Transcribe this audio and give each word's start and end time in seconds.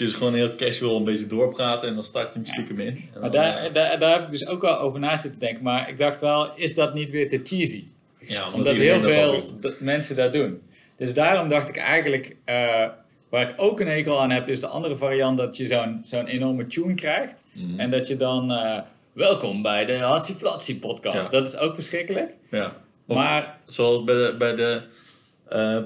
eventjes 0.00 0.18
gewoon 0.18 0.34
heel 0.34 0.56
casual 0.56 0.96
een 0.96 1.04
beetje 1.04 1.26
doorpraten 1.26 1.88
en 1.88 1.94
dan 1.94 2.04
start 2.04 2.32
je 2.32 2.38
hem 2.38 2.48
stiekem 2.48 2.80
in. 2.80 3.08
Maar 3.12 3.30
dan, 3.30 3.30
daar, 3.30 3.56
eh, 3.56 3.74
daar, 3.74 3.98
daar 3.98 4.12
heb 4.12 4.24
ik 4.24 4.30
dus 4.30 4.46
ook 4.46 4.62
wel 4.62 4.78
over 4.78 5.00
na 5.00 5.16
zitten 5.16 5.40
denken. 5.40 5.62
Maar 5.62 5.88
ik 5.88 5.98
dacht 5.98 6.20
wel, 6.20 6.48
is 6.54 6.74
dat 6.74 6.94
niet 6.94 7.10
weer 7.10 7.28
te 7.28 7.40
cheesy? 7.44 7.84
ja, 8.18 8.44
omdat, 8.44 8.58
Omdat 8.58 8.74
heel 8.74 9.00
veel 9.00 9.42
dat 9.60 9.80
mensen 9.80 10.16
dat 10.16 10.32
doen. 10.32 10.62
Dus 10.96 11.14
daarom 11.14 11.48
dacht 11.48 11.68
ik 11.68 11.76
eigenlijk, 11.76 12.36
eh, 12.44 12.86
waar 13.28 13.48
ik 13.48 13.52
ook 13.56 13.80
een 13.80 13.88
hekel 13.88 14.20
aan 14.20 14.30
heb, 14.30 14.48
is 14.48 14.60
de 14.60 14.66
andere 14.66 14.96
variant 14.96 15.38
dat 15.38 15.56
je 15.56 15.66
zo'n 15.66 16.00
zo'n 16.04 16.26
enorme 16.26 16.66
tune 16.66 16.94
krijgt. 16.94 17.44
Mhm. 17.52 17.80
En 17.80 17.90
dat 17.90 18.08
je 18.08 18.16
dan, 18.16 18.52
eh, 18.52 18.78
welkom 19.12 19.62
bij 19.62 19.84
de 19.84 19.96
Hatsi 19.96 20.34
Flatsi 20.34 20.78
podcast. 20.78 21.30
Ja. 21.30 21.38
Dat 21.38 21.48
is 21.48 21.56
ook 21.58 21.74
verschrikkelijk. 21.74 22.30
Ja. 22.50 22.72
Of 23.06 23.16
Maar 23.16 23.58
zoals 23.66 24.04
bij 24.04 24.14
de, 24.14 24.34
bij 24.38 24.54
de 24.54 24.82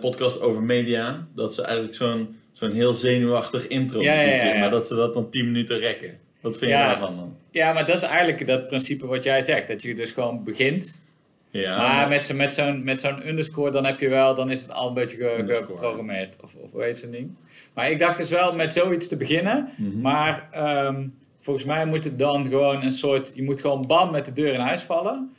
podcast 0.01 0.41
over 0.41 0.63
media, 0.63 1.27
dat 1.35 1.55
ze 1.55 1.63
eigenlijk 1.63 1.97
zo'n 1.97 2.37
zo'n 2.55 2.73
heel 2.73 2.95
zenuwachtig 2.95 3.67
intro 3.69 4.01
Ja, 4.03 4.15
muziekje, 4.15 4.59
maar 4.59 4.71
dat 4.71 4.87
ze 4.87 4.95
dat 4.95 5.15
dan 5.15 5.31
10 5.31 5.45
minuten 5.45 5.79
rekken. 5.79 6.19
Wat 6.41 6.59
vind 6.59 6.71
je 6.71 6.77
daarvan 6.77 7.17
dan? 7.17 7.37
ja, 7.51 7.73
maar 7.73 7.87
dat 7.87 7.97
is 7.97 8.03
eigenlijk 8.03 8.47
dat 8.47 8.67
principe 8.67 9.07
wat 9.07 9.25
jij 9.25 9.41
zegt. 9.43 9.69
Dat 9.69 9.83
je 9.83 9.95
dus 9.95 10.11
gewoon 10.11 10.45
begint. 10.45 11.03
Ja, 11.51 11.77
maar 11.77 11.87
maar- 11.97 12.09
met, 12.09 12.27
zo- 12.27 12.35
met 12.35 12.55
zo'n 12.55 12.85
met 12.85 13.01
zo'n 13.01 13.29
underscore, 13.29 13.71
dan 13.71 13.85
heb 13.87 14.01
je 14.01 14.09
wel, 14.09 14.35
dan 14.35 14.51
is 14.51 14.63
het 14.63 14.73
al 14.73 14.89
een 14.89 14.95
beetje 14.95 15.17
ge- 15.17 15.55
geprogrammeerd. 15.55 16.35
Of, 16.43 16.55
of 16.55 16.71
hoe 16.73 16.83
heet 16.83 16.99
zo'n 16.99 17.11
ding. 17.11 17.31
Maar 17.75 17.91
ik 17.91 17.99
dacht 17.99 18.19
dus 18.19 18.31
wel 18.31 18.55
met 18.55 18.73
zoiets 18.73 19.09
te 19.09 19.17
beginnen. 19.17 19.69
Mhm. 19.77 20.01
Maar 20.01 20.49
ehm, 20.53 21.07
volgens 21.41 21.65
mij 21.67 21.87
moet 21.87 22.05
het 22.05 22.19
dan 22.19 22.45
gewoon 22.49 22.83
een 22.83 22.91
soort, 22.93 23.33
je 23.35 23.43
moet 23.43 23.61
gewoon 23.61 23.87
bam 23.87 24.11
met 24.11 24.25
de 24.25 24.33
deur 24.33 24.53
in 24.53 24.61
huis 24.61 24.81
vallen. 24.81 25.35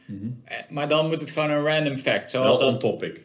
Eh, 0.46 0.58
Maar 0.70 0.88
dan 0.90 1.08
moet 1.08 1.22
het 1.22 1.32
gewoon 1.32 1.50
een 1.50 1.64
random 1.66 1.98
fact. 1.98 2.30
Zoals 2.30 2.60
wel 2.60 2.68
on 2.68 2.80
topic. 2.80 3.22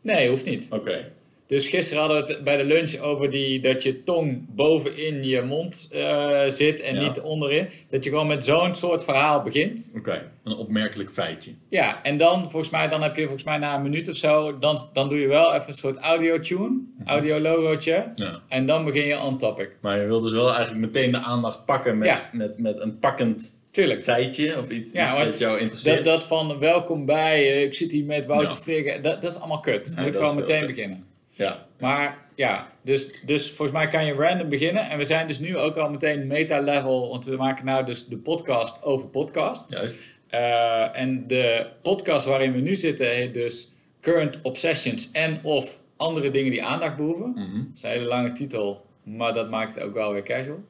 nee, 0.00 0.28
hoeft 0.28 0.44
niet. 0.44 0.66
Oké. 0.70 1.04
Dus 1.46 1.68
gisteren 1.68 2.02
hadden 2.02 2.26
we 2.26 2.32
het 2.32 2.44
bij 2.44 2.56
de 2.56 2.64
lunch 2.64 2.98
over 2.98 3.30
die, 3.30 3.60
dat 3.60 3.82
je 3.82 4.02
tong 4.02 4.46
bovenin 4.54 5.24
je 5.24 5.42
mond 5.42 5.90
eh, 5.92 6.40
zit 6.48 6.80
en 6.80 6.94
Ja. 6.94 7.00
niet 7.02 7.20
onderin. 7.20 7.68
Dat 7.88 8.04
je 8.04 8.10
gewoon 8.10 8.26
met 8.26 8.44
zo'n 8.44 8.74
soort 8.74 9.04
verhaal 9.04 9.42
begint. 9.42 9.90
Oké, 9.96 10.30
een 10.44 10.54
opmerkelijk 10.56 11.10
feitje. 11.10 11.50
Ja, 11.68 12.02
en 12.02 12.16
dan 12.16 12.40
volgens 12.50 12.70
mij, 12.70 12.88
dan 12.88 13.02
heb 13.02 13.16
je 13.16 13.22
volgens 13.22 13.44
mij 13.44 13.58
na 13.58 13.74
een 13.76 13.82
minuut 13.82 14.08
of 14.08 14.16
zo, 14.16 14.58
dan, 14.58 14.78
dan 14.92 15.08
doe 15.08 15.18
je 15.18 15.26
wel 15.26 15.54
even 15.54 15.68
een 15.68 15.74
soort 15.74 15.96
audio 15.98 16.40
tune, 16.40 16.80
audio 17.04 17.40
logootje. 17.40 18.12
Ja. 18.14 18.40
En 18.48 18.66
dan 18.66 18.84
begin 18.84 19.06
je 19.06 19.20
on 19.20 19.38
topic. 19.38 19.76
Maar 19.80 20.00
je 20.00 20.06
wil 20.06 20.20
dus 20.20 20.32
wel 20.32 20.54
eigenlijk 20.54 20.86
meteen 20.86 21.10
de 21.12 21.18
aandacht 21.18 21.64
pakken 21.64 21.98
met, 21.98 22.08
Ja. 22.08 22.28
met, 22.32 22.58
met 22.58 22.80
een 22.80 22.98
pakkend 22.98 23.50
Tuurlijk. 23.70 24.02
feitje 24.02 24.58
of 24.58 24.70
iets, 24.70 24.92
Ja, 24.92 25.06
iets 25.06 25.16
want 25.16 25.28
wat 25.30 25.38
jou 25.38 25.58
interesseert. 25.58 25.96
Dat, 25.96 26.14
dat 26.14 26.24
van 26.26 26.58
welkom 26.58 27.04
bij, 27.06 27.40
eh, 27.52 27.62
ik 27.62 27.74
zit 27.74 27.92
hier 27.92 28.04
met 28.04 28.26
Wouter 28.26 28.48
Ja. 28.48 28.54
Frigge, 28.56 29.00
dat, 29.00 29.22
dat 29.22 29.30
is 29.30 29.38
allemaal 29.38 29.60
kut. 29.60 29.92
Je 29.96 30.02
moet 30.02 30.12
dat 30.12 30.22
gewoon 30.22 30.36
meteen 30.40 30.66
beginnen. 30.66 31.04
Ja, 31.34 31.66
Maar 31.80 32.18
ja, 32.34 32.68
dus, 32.82 33.20
dus 33.20 33.46
volgens 33.48 33.72
mij 33.78 33.88
kan 33.88 34.04
je 34.06 34.14
random 34.14 34.48
beginnen. 34.48 34.88
En 34.90 34.98
we 34.98 35.04
zijn 35.04 35.26
dus 35.26 35.38
nu 35.38 35.56
ook 35.58 35.76
al 35.76 35.90
meteen 35.90 36.26
meta-level, 36.26 37.08
want 37.08 37.24
we 37.24 37.36
maken 37.36 37.64
nou 37.64 37.84
dus 37.84 38.06
de 38.06 38.16
podcast 38.16 38.82
over 38.82 39.08
podcast. 39.08 39.70
juist. 39.70 39.96
Eh, 40.28 40.98
en 40.98 41.26
de 41.26 41.66
podcast 41.82 42.26
waarin 42.26 42.52
we 42.52 42.60
nu 42.60 42.76
zitten 42.76 43.08
heet 43.10 43.34
dus 43.34 43.72
Current 44.00 44.40
Obsessions 44.42 45.10
en 45.10 45.40
of 45.42 45.78
andere 45.96 46.30
dingen 46.30 46.50
die 46.50 46.64
aandacht 46.64 46.96
behoeven. 46.96 47.30
Mhm. 47.30 47.56
Dat 47.56 47.66
is 47.74 47.82
een 47.82 47.90
hele 47.90 48.04
lange 48.04 48.32
titel, 48.32 48.86
maar 49.02 49.32
dat 49.34 49.50
maakt 49.50 49.74
het 49.74 49.84
ook 49.84 49.94
wel 49.94 50.12
weer 50.12 50.22
casual. 50.22 50.64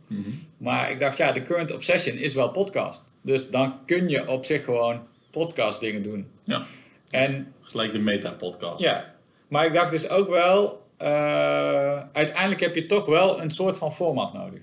Maar 0.59 0.91
ik 0.91 1.01
dacht, 1.01 1.17
ja, 1.17 1.33
de 1.33 1.43
Current 1.43 1.73
Obsession 1.75 2.17
is 2.17 2.35
wel 2.35 2.51
podcast. 2.51 3.13
Dus 3.21 3.51
dan 3.51 3.75
kun 3.87 4.09
je 4.09 4.29
op 4.29 4.45
zich 4.45 4.65
gewoon 4.65 5.01
podcast 5.31 5.81
dingen 5.81 6.03
doen. 6.03 6.27
Ja, 6.45 6.67
En 7.11 7.53
gelijk 7.63 7.93
de 7.93 7.99
meta-podcast. 7.99 8.81
ja, 8.83 9.14
maar 9.55 9.67
ik 9.67 9.73
dacht 9.73 9.91
dus 9.91 10.09
ook 10.09 10.29
wel, 10.29 10.83
eh, 10.97 12.03
uiteindelijk 12.13 12.61
heb 12.61 12.75
je 12.75 12.87
toch 12.87 13.07
wel 13.07 13.41
een 13.41 13.51
soort 13.51 13.77
van 13.77 13.93
format 13.95 14.33
nodig. 14.33 14.61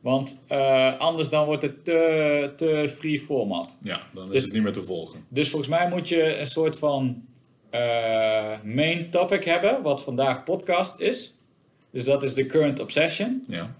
Want 0.00 0.44
eh, 0.48 0.98
anders 0.98 1.28
dan 1.28 1.46
wordt 1.46 1.62
het 1.62 1.84
te, 1.84 2.52
te 2.56 2.92
free 2.96 3.20
format. 3.20 3.76
Ja, 3.80 4.00
dan 4.14 4.26
is 4.26 4.32
Dus- 4.32 4.44
het 4.44 4.52
niet 4.52 4.62
meer 4.62 4.72
te 4.72 4.82
volgen. 4.82 5.24
Dus 5.28 5.50
volgens 5.50 5.70
mij 5.70 5.88
moet 5.88 6.08
je 6.08 6.38
een 6.38 6.46
soort 6.46 6.78
van 6.78 7.22
eh, 7.70 7.80
main 8.62 9.10
topic 9.10 9.44
hebben, 9.44 9.82
wat 9.82 10.02
vandaag 10.02 10.44
podcast 10.44 11.00
is. 11.00 11.34
Dus 11.90 12.04
dat 12.04 12.22
is 12.22 12.34
de 12.34 12.46
current 12.46 12.80
obsession. 12.80 13.44
Ja, 13.48 13.74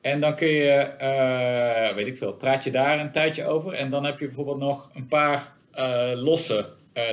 En 0.00 0.20
dan 0.20 0.34
kun 0.34 0.48
je, 0.48 1.92
weet 1.94 2.06
ik 2.06 2.16
veel, 2.16 2.32
praat 2.32 2.64
je 2.64 2.70
daar 2.70 3.00
een 3.00 3.12
tijdje 3.12 3.46
over. 3.46 3.72
En 3.72 3.90
dan 3.90 4.04
heb 4.04 4.18
je 4.18 4.26
bijvoorbeeld 4.26 4.58
nog 4.58 4.90
een 4.94 5.06
paar 5.06 5.52
losse 6.14 6.66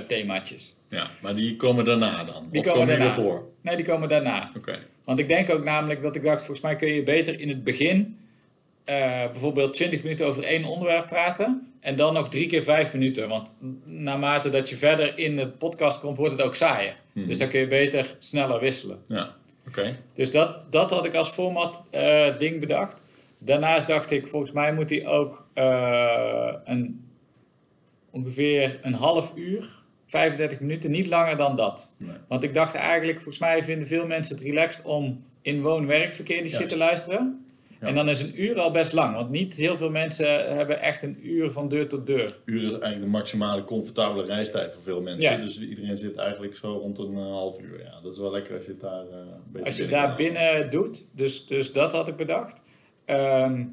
themaatjes. 0.08 0.76
Ja, 0.92 1.08
maar 1.22 1.36
die 1.36 1.56
komen 1.56 1.86
daarna 1.86 2.24
dan? 2.24 2.48
Die 2.50 2.60
of 2.60 2.66
komen 2.66 2.80
die 2.80 2.98
daarna. 2.98 3.06
ervoor? 3.06 3.48
Nee, 3.62 3.76
die 3.76 3.86
komen 3.86 4.10
daarna. 4.10 4.52
Oké. 4.58 4.78
Want 5.04 5.20
ik 5.20 5.28
denk 5.28 5.50
ook 5.50 5.64
namelijk 5.64 6.02
dat 6.02 6.16
ik 6.16 6.24
dacht, 6.24 6.40
volgens 6.40 6.62
mij 6.62 6.76
kun 6.76 6.94
je 6.94 7.04
beter 7.04 7.40
in 7.40 7.50
het 7.50 7.64
begin 7.64 8.20
eh, 8.84 9.26
bijvoorbeeld 9.32 9.74
20 9.74 10.04
minuten 10.04 10.26
over 10.26 10.44
één 10.44 10.66
onderwerp 10.66 11.08
praten. 11.08 11.74
En 11.80 11.96
dan 11.96 12.14
nog 12.14 12.30
drie 12.30 12.48
keer 12.48 12.64
vijf 12.64 12.94
minuten. 12.94 13.30
Want 13.30 13.54
naarmate 13.84 14.50
dat 14.50 14.70
je 14.70 14.78
verder 14.78 15.18
in 15.18 15.36
de 15.36 15.48
podcast 15.48 16.00
komt, 16.00 16.18
wordt 16.18 16.32
het 16.32 16.42
ook 16.42 16.56
saaier. 16.56 16.96
Dus 17.14 17.38
dan 17.38 17.48
kun 17.48 17.60
je 17.60 17.68
beter 17.68 18.16
sneller 18.20 18.60
wisselen. 18.60 18.98
Ja, 19.08 19.36
oké. 19.68 19.98
Dus 20.14 20.32
dat, 20.32 20.72
dat 20.72 20.90
had 20.90 21.06
ik 21.06 21.14
als 21.14 21.30
format 21.30 21.84
eh, 21.92 22.38
ding 22.40 22.60
bedacht. 22.60 23.02
Daarnaast 23.38 23.88
dacht 23.88 24.12
ik, 24.12 24.28
volgens 24.28 24.52
mij 24.52 24.74
moet 24.74 24.90
hij 24.90 25.08
ook 25.08 25.48
eh, 25.54 26.54
een, 26.66 27.10
ongeveer 28.10 28.80
een 28.82 28.94
half 28.94 29.38
uur, 29.38 29.81
35 30.12 30.60
minuten, 30.60 30.92
niet 30.92 31.08
langer 31.08 31.38
dan 31.38 31.56
dat. 31.56 31.96
Nee. 31.98 32.16
Want 32.28 32.44
ik 32.44 32.54
dacht 32.54 32.76
eigenlijk, 32.76 33.18
volgens 33.18 33.40
mij 33.40 33.64
vinden 33.64 33.88
veel 33.88 34.08
mensen 34.08 34.36
het 34.36 34.46
relaxed 34.46 34.86
om 34.86 35.24
in 35.42 35.62
woon-werkverkeer 35.62 36.42
die 36.42 36.52
shit 36.52 36.70
te 36.70 36.78
luisteren. 36.78 37.46
Ja. 37.80 37.88
En 37.88 37.96
dan 37.96 38.10
is 38.10 38.22
een 38.22 38.42
uur 38.42 38.60
al 38.60 38.72
best 38.72 38.94
lang, 38.94 39.16
want 39.16 39.30
niet 39.30 39.56
heel 39.56 39.78
veel 39.78 39.90
mensen 39.90 40.56
hebben 40.56 40.82
echt 40.82 41.04
een 41.04 41.28
uur 41.28 41.52
van 41.52 41.70
deur 41.70 41.88
tot 41.88 42.08
deur. 42.08 42.38
Uur 42.46 42.58
is 42.58 42.72
eigenlijk 42.72 43.02
de 43.02 43.08
maximale 43.08 43.64
comfortabele 43.64 44.26
reistijd 44.26 44.74
voor 44.74 44.82
veel 44.82 45.02
mensen. 45.02 45.32
Ja. 45.32 45.38
Dus 45.38 45.62
iedereen 45.62 45.98
zit 45.98 46.16
eigenlijk 46.16 46.56
zo 46.56 46.78
rond 46.78 47.00
een 47.00 47.16
eh, 47.16 47.32
half 47.32 47.62
uur. 47.62 47.80
Ja, 47.80 48.00
dat 48.04 48.14
is 48.14 48.20
wel 48.20 48.32
lekker 48.32 48.56
als 48.56 48.66
je 48.66 48.72
het 48.72 48.80
daar 48.80 49.06
eh, 49.08 49.18
een 49.18 49.52
beetje 49.52 49.68
Als 49.68 49.78
je 49.78 49.84
binnen 49.86 50.02
daar 50.02 50.16
binnen 50.16 50.70
doet, 50.70 51.06
dus, 51.16 51.46
dus 51.46 51.72
dat 51.72 51.92
had 51.92 52.08
ik 52.08 52.16
bedacht. 52.16 52.62
Ehm, 53.06 53.64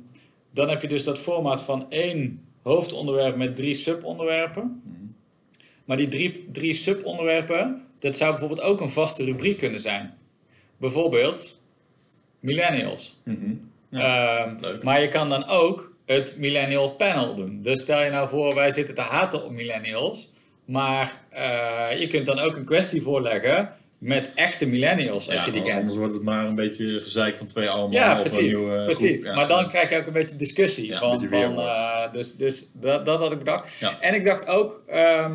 dan 0.51 0.69
heb 0.69 0.83
je 0.83 0.89
dus 0.89 1.05
dat 1.05 1.19
format 1.19 1.63
van 1.63 1.91
één 1.91 2.45
hoofdonderwerp 2.63 3.37
met 3.37 3.57
drie 3.57 3.75
subonderwerpen. 3.75 4.83
Maar 5.89 5.97
die 5.97 6.09
drie, 6.09 6.49
drie 6.53 6.75
subonderwerpen, 6.75 7.83
dat 7.99 8.17
zou 8.17 8.31
bijvoorbeeld 8.31 8.61
ook 8.61 8.81
een 8.81 8.91
vaste 8.91 9.25
rubriek 9.25 9.59
kunnen 9.59 9.81
zijn. 9.81 10.15
Bijvoorbeeld 10.77 11.61
millennials. 12.41 13.17
Mhm. 13.25 13.37
Ehm, 13.93 14.55
leuk. 14.61 14.83
maar 14.83 15.01
je 15.01 15.09
kan 15.09 15.29
dan 15.29 15.47
ook 15.47 15.97
het 16.07 16.37
millennial 16.39 16.91
panel 16.91 17.35
doen. 17.35 17.63
Dus 17.63 17.81
stel 17.81 18.03
je 18.03 18.11
nou 18.11 18.29
voor, 18.29 18.55
wij 18.55 18.73
zitten 18.73 18.95
te 18.95 19.01
haten 19.01 19.45
op 19.45 19.51
millennials. 19.51 20.29
Maar 20.65 21.21
eh, 21.29 22.01
je 22.01 22.07
kunt 22.07 22.27
dan 22.27 22.39
ook 22.39 22.57
een 22.57 22.65
kwestie 22.65 23.03
voorleggen 23.03 23.73
met 23.99 24.31
echte 24.35 24.67
millennials, 24.67 25.27
als 25.31 25.39
Ja, 25.39 25.45
je 25.45 25.53
die 25.53 25.63
kent. 25.63 25.79
anders 25.79 25.97
wordt 25.97 26.13
het 26.13 26.23
maar 26.23 26.47
een 26.47 26.55
beetje 26.55 27.01
gezeik 27.01 27.39
van 27.39 27.47
twee 27.47 27.69
oude 27.69 27.95
Ja, 27.95 28.21
precies. 28.21 28.53
een 28.53 28.59
nieuwe 28.59 28.83
precies. 28.85 29.23
Ja, 29.23 29.35
maar 29.35 29.49
dan 29.49 29.69
krijg 29.69 29.91
je 29.91 29.97
ook 29.97 30.07
een 30.07 30.13
beetje 30.13 30.37
discussie. 30.37 30.87
Ja, 30.87 30.99
van, 30.99 31.19
beetje 31.19 31.29
van, 31.29 31.59
eh, 31.59 32.13
dus 32.13 32.37
dus 32.37 32.71
dat, 32.73 33.07
dat 33.07 33.19
had 33.19 33.33
ik 33.33 33.39
bedacht. 33.39 33.69
Ja. 33.81 34.01
En 34.01 34.15
ik 34.15 34.25
dacht 34.25 34.47
ook, 34.47 34.83
ehm, 34.87 35.33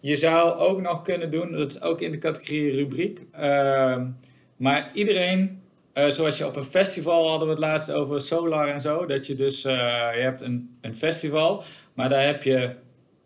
je 0.00 0.16
zou 0.16 0.54
ook 0.58 0.80
nog 0.80 1.02
kunnen 1.02 1.30
doen, 1.30 1.52
dat 1.52 1.70
is 1.70 1.82
ook 1.82 2.00
in 2.00 2.10
de 2.10 2.18
categorie 2.18 2.72
rubriek. 2.72 3.26
ehm, 3.32 4.06
maar 4.56 4.90
iedereen, 4.92 5.62
eh, 5.92 6.08
zoals 6.08 6.38
je 6.38 6.46
op 6.46 6.56
een 6.56 6.64
festival 6.64 7.28
hadden 7.28 7.48
we 7.48 7.54
het 7.54 7.62
laatst 7.62 7.92
over 7.92 8.20
Solar 8.20 8.68
en 8.68 8.80
zo. 8.80 9.06
Dat 9.06 9.26
je 9.26 9.34
dus, 9.34 9.64
eh, 9.64 9.72
je 10.14 10.20
hebt 10.20 10.40
een, 10.40 10.76
een 10.80 10.94
festival, 10.94 11.62
maar 11.94 12.08
daar 12.08 12.24
heb 12.24 12.42
je 12.42 12.70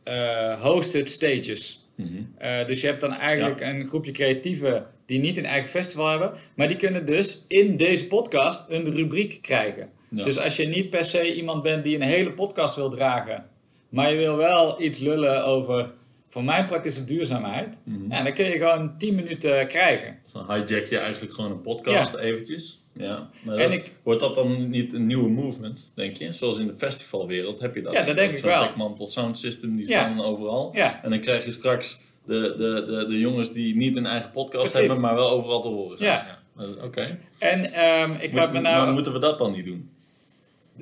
eh, 0.03 0.61
hosted 0.63 1.11
stages. 1.11 1.89
Mhm. 1.95 2.67
Dus 2.67 2.81
je 2.81 2.87
hebt 2.87 3.01
dan 3.01 3.15
eigenlijk 3.15 3.61
een 3.61 3.87
groepje 3.87 4.11
creatieven 4.13 4.87
die 5.07 5.21
niet 5.21 5.37
een 5.37 5.47
eigen 5.47 5.71
festival 5.71 6.09
hebben, 6.09 6.33
maar 6.55 6.69
die 6.69 6.77
kunnen 6.77 7.07
dus 7.07 7.45
in 7.49 7.77
deze 7.77 8.07
podcast 8.07 8.65
een 8.69 8.95
rubriek 8.95 9.39
krijgen. 9.43 9.89
Ja. 10.09 10.25
Dus 10.25 10.39
als 10.39 10.57
je 10.57 10.67
niet 10.67 10.91
per 10.91 11.05
se 11.05 11.35
iemand 11.35 11.63
bent 11.63 11.85
die 11.85 11.95
een 11.95 12.03
hele 12.03 12.33
podcast 12.33 12.77
wil 12.77 12.91
dragen, 12.91 13.47
maar 13.89 14.11
je 14.11 14.17
wil 14.17 14.37
wel 14.37 14.83
iets 14.83 14.99
lullen 14.99 15.45
over, 15.45 15.91
voor 16.33 16.45
mijn 16.45 16.67
part 16.67 16.85
is 16.85 16.97
het 16.97 17.09
duurzaamheid, 17.09 17.79
Mhm. 17.85 18.11
ja, 18.13 18.23
dan 18.23 18.33
kun 18.33 18.45
je 18.45 18.51
gewoon 18.59 18.95
10 18.99 19.15
minuten 19.15 19.67
krijgen. 19.67 20.19
Dus 20.25 20.33
dan 20.33 20.53
hijack 20.53 20.87
je 20.87 20.99
eigenlijk 20.99 21.33
gewoon 21.35 21.51
een 21.51 21.61
podcast 21.61 22.15
eventjes. 22.15 22.79
Ja. 22.93 23.31
Maar 23.43 23.57
En 23.57 23.71
dat- 23.71 23.79
ik- 23.79 23.93
wordt 24.03 24.21
dat 24.21 24.35
dan 24.35 24.71
niet 24.71 24.93
een 24.93 25.07
nieuwe 25.07 25.29
movement, 25.31 25.93
denk 25.95 26.17
je? 26.17 26.33
Zoals 26.33 26.59
in 26.59 26.67
de 26.67 26.75
festivalwereld 26.75 27.61
heb 27.61 27.75
je 27.75 27.83
dat. 27.83 27.93
Ja, 27.93 28.03
dat 28.03 28.17
denk 28.17 28.37
ik 28.37 28.45
wel. 28.45 28.63
dekmantel 28.63 29.09
sound 29.09 29.39
system, 29.39 29.77
die 29.77 29.89
Ja. 29.89 29.99
staan 30.01 30.25
overal. 30.25 30.71
Ja. 30.75 31.03
En 31.03 31.11
dan 31.11 31.21
krijg 31.21 31.45
je 31.45 31.53
straks 31.53 32.01
de, 32.25 32.55
de, 32.57 32.85
de, 32.87 33.07
de 33.09 33.19
jongens 33.19 33.53
die 33.53 33.77
niet 33.77 33.97
een 33.97 34.07
eigen 34.07 34.31
podcast 34.31 34.73
Precies. 34.73 34.79
hebben, 34.79 35.01
maar 35.01 35.15
wel 35.15 35.31
overal 35.31 35.61
te 35.63 35.69
horen 35.69 35.99
zijn. 35.99 36.11
Ja. 36.11 36.39
Uh, 36.61 36.85
Oké. 36.85 37.19
En 37.39 37.73
ehm, 37.73 38.13
ik 38.13 38.35
had 38.35 38.53
me 38.53 38.61
nou... 38.61 38.85
Maar 38.85 38.93
moeten 38.93 39.13
we 39.13 39.19
dat 39.19 39.39
dan 39.39 39.53
niet 39.53 39.65
doen? 39.65 39.91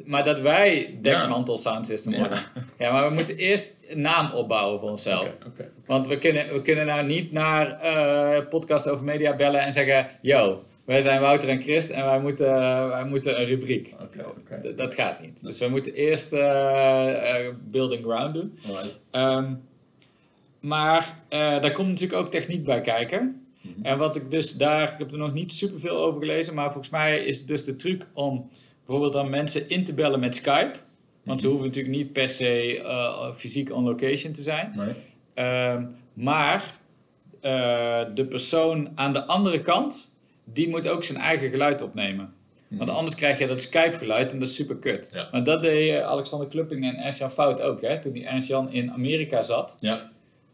Maar 0.06 0.24
dat 0.24 0.40
wij 0.40 0.98
dekmantel 1.02 1.56
sound 1.58 1.86
system 1.86 2.14
worden. 2.14 2.38
Ja. 2.78 2.92
maar 2.92 3.08
we 3.08 3.14
moeten 3.14 3.36
eerst 3.36 3.76
een 3.88 4.00
naam 4.00 4.32
opbouwen 4.32 4.80
voor 4.80 4.90
onszelf. 4.90 5.22
Oké, 5.24 5.46
oké. 5.46 5.68
Want 5.86 6.06
we 6.08 6.16
kunnen, 6.18 6.52
we 6.52 6.62
kunnen 6.62 6.86
nou 6.86 7.06
niet 7.06 7.32
naar 7.32 7.70
eh 7.80 8.48
podcast 8.48 8.88
over 8.88 9.04
media 9.04 9.36
bellen 9.36 9.60
en 9.60 9.72
zeggen: 9.72 10.06
Yo, 10.22 10.62
wij 10.84 11.00
zijn 11.00 11.20
Wouter 11.20 11.48
en 11.48 11.60
Christ 11.62 11.90
en 11.90 12.04
wij 12.04 12.20
moeten, 12.20 12.48
wij 12.88 13.04
moeten 13.04 13.40
een 13.40 13.46
rubriek. 13.46 13.94
Oké, 14.02 14.24
oké. 14.38 14.72
D- 14.74 14.78
Dat 14.78 14.94
gaat 14.94 15.20
niet. 15.20 15.42
Dus 15.44 15.58
we 15.58 15.68
moeten 15.68 15.94
eerst 15.94 16.32
eh, 16.32 17.36
eh, 17.46 17.54
building 17.70 18.02
ground 18.02 18.34
doen. 18.34 18.58
Ehm, 19.10 19.52
maar 20.60 21.14
eh, 21.28 21.38
daar 21.60 21.72
komt 21.72 21.88
natuurlijk 21.88 22.20
ook 22.20 22.30
techniek 22.30 22.64
bij 22.64 22.80
kijken. 22.80 23.46
Mhm. 23.60 23.84
En 23.86 23.98
wat 23.98 24.16
ik 24.16 24.30
dus 24.30 24.56
daar, 24.56 24.92
ik 24.92 24.98
heb 24.98 25.12
er 25.12 25.18
nog 25.18 25.32
niet 25.32 25.52
superveel 25.52 25.96
over 25.96 26.20
gelezen, 26.20 26.54
maar 26.54 26.72
volgens 26.72 26.92
mij 26.92 27.24
is 27.24 27.38
het 27.38 27.48
dus 27.48 27.64
de 27.64 27.76
truc 27.76 28.06
om 28.12 28.50
bijvoorbeeld 28.88 29.12
dan 29.22 29.30
mensen 29.30 29.68
in 29.68 29.84
te 29.84 29.94
bellen 29.94 30.20
met 30.20 30.34
Skype. 30.34 30.70
Want 31.22 31.40
ze 31.40 31.46
Mhm. 31.46 31.56
hoeven 31.56 31.66
natuurlijk 31.66 31.96
niet 31.96 32.12
per 32.12 32.30
se 32.30 32.78
eh, 32.82 33.32
fysiek 33.34 33.72
on 33.74 33.84
location 33.84 34.32
te 34.32 34.42
zijn. 34.42 34.72
Nee? 34.76 34.94
Ehm, 35.34 35.84
maar 36.12 36.76
eh, 37.40 38.00
de 38.14 38.24
persoon 38.24 38.88
aan 38.94 39.12
de 39.12 39.24
andere 39.24 39.60
kant, 39.60 40.10
die 40.44 40.68
moet 40.68 40.88
ook 40.88 41.04
zijn 41.04 41.18
eigen 41.18 41.50
geluid 41.50 41.82
opnemen. 41.82 42.32
Want 42.68 42.90
anders 42.90 43.14
krijg 43.16 43.38
je 43.38 43.46
dat 43.46 43.60
Skype-geluid 43.60 44.30
en 44.32 44.38
dat 44.38 44.48
is 44.48 44.54
super 44.54 44.76
kut. 44.76 45.06
Mhm. 45.10 45.18
Ja. 45.18 45.28
Maar 45.32 45.44
dat 45.44 45.62
deed 45.62 45.90
eh, 45.94 46.06
Alexander 46.06 46.48
Klupping 46.48 46.84
en 46.84 46.96
Ernst-Jan 46.96 47.30
Fout 47.30 47.62
ook. 47.62 47.80
Hè? 47.80 47.98
Toen 48.00 48.12
die 48.12 48.26
Ernst-Jan 48.26 48.72
in 48.72 48.90
Amerika 48.92 49.42
zat, 49.42 49.74
Ja, 49.78 50.10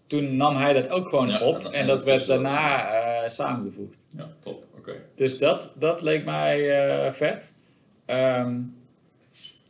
toen 0.06 0.36
nam 0.36 0.56
hij 0.56 0.72
dat 0.72 0.88
ook 0.88 1.08
gewoon 1.08 1.28
Ja, 1.28 1.40
op. 1.40 1.58
en- 1.58 1.64
En, 1.66 1.72
en 1.72 1.86
dat 1.86 1.96
dat 1.96 2.04
werd 2.06 2.26
daarna 2.26 3.28
samengevoegd. 3.28 3.96
ja, 4.16 4.28
top. 4.40 4.64
Oké. 4.76 4.92
Dus 5.14 5.38
dat, 5.38 5.72
dat 5.78 6.02
leek 6.02 6.24
mij 6.24 7.12
vet. 7.12 7.52
Ehm, 8.06 8.60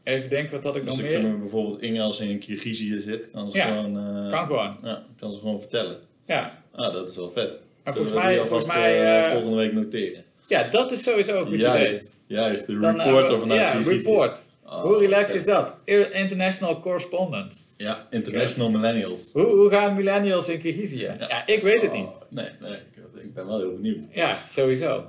even 0.04 0.30
denken, 0.30 0.52
wat 0.52 0.64
had 0.64 0.76
ik 0.76 0.84
Dus 0.84 0.92
nog 0.96 1.02
meer? 1.02 1.12
kunnen 1.12 1.32
we 1.32 1.38
bijvoorbeeld 1.38 1.80
Inge 1.82 2.00
als 2.02 2.16
ze 2.16 2.28
in 2.30 2.38
Kyrgyzije 2.38 3.00
zit, 3.00 3.30
kan 3.30 3.50
ze 3.50 3.56
Ja, 3.56 3.66
gewoon... 3.66 3.98
eh, 4.26 4.30
Kan 4.30 4.46
gewoon. 4.46 4.76
Ja, 4.82 5.02
kan 5.16 5.32
ze 5.32 5.38
gewoon 5.38 5.60
vertellen. 5.60 5.96
Ja. 6.26 6.62
Ah, 6.72 6.92
dat 6.92 7.10
is 7.10 7.16
wel 7.16 7.30
vet. 7.30 7.52
Zullen 7.52 7.60
volgens 7.84 8.10
we 8.10 8.18
mij- 8.18 8.28
die 8.32 8.40
alvast, 8.40 8.66
volgens 8.66 8.82
mij, 8.82 9.02
eh, 9.04 9.24
eh, 9.26 9.32
volgende 9.32 9.56
week 9.56 9.72
noteren. 9.72 10.24
ja, 10.48 10.62
dat 10.70 10.90
is 10.92 11.02
sowieso 11.02 11.38
een 11.38 11.44
goed 11.44 11.54
idee. 11.54 11.66
Juist, 11.66 12.10
juist. 12.26 12.66
De 12.66 12.72
eh, 12.72 12.80
reporter 12.80 13.38
vanuit 13.40 13.60
Ja, 13.60 13.90
report. 13.90 14.38
Ah, 14.64 14.82
Hoe 14.82 14.98
relaxed 14.98 15.36
is 15.36 15.44
dat? 15.44 15.74
International 16.12 16.80
correspondent. 16.80 17.62
Ja, 17.76 18.06
International 18.10 18.70
Millennials. 18.70 19.32
Hoe, 19.32 19.46
hoe 19.46 19.70
gaan 19.70 19.94
millennials 19.94 20.48
in 20.48 20.58
Kyrgyzije? 20.60 21.16
Ja. 21.18 21.46
ik 21.46 21.62
weet 21.62 21.82
het 21.82 21.92
niet. 21.92 22.06
Oh, 22.06 22.20
nee, 22.28 22.46
nee, 22.60 22.72
ik, 22.72 23.22
ik 23.22 23.34
ben 23.34 23.46
wel 23.46 23.58
heel 23.58 23.72
benieuwd. 23.74 24.06
Ja, 24.10 24.36
sowieso. 24.50 25.04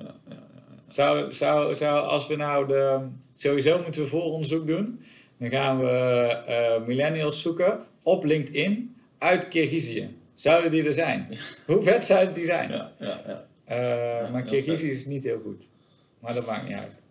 Zou, 0.96 1.32
zou, 1.32 1.74
zou, 1.76 2.08
als 2.08 2.28
we 2.28 2.36
nou 2.36 2.68
de... 2.68 3.00
Sowieso 3.34 3.82
moeten 3.82 4.02
we 4.02 4.08
vooronderzoek 4.08 4.68
doen. 4.68 5.02
Dan 5.38 5.50
gaan 5.50 5.80
we 5.80 5.88
eh, 6.48 6.86
millennials 6.86 7.42
zoeken 7.42 7.80
op 8.04 8.24
LinkedIn 8.24 8.96
uit 9.18 9.48
Kyrgyzije. 9.48 10.08
Zouden 10.34 10.72
die 10.72 10.84
er 10.86 10.94
zijn? 10.94 11.28
Hoe 11.66 11.82
vet 11.82 12.06
zouden 12.06 12.34
die 12.34 12.46
zijn? 12.46 12.70
Ja, 12.70 12.92
ja, 13.00 13.22
ja. 13.28 13.46
Eh, 13.66 14.32
maar 14.32 14.44
Kyrgyzije 14.44 14.92
is 14.92 15.06
niet 15.06 15.24
heel 15.24 15.42
goed. 15.44 15.64
Maar 16.20 16.34
dat 16.34 16.46
maakt 16.46 16.68
niet 16.68 16.78
uit. 16.78 17.04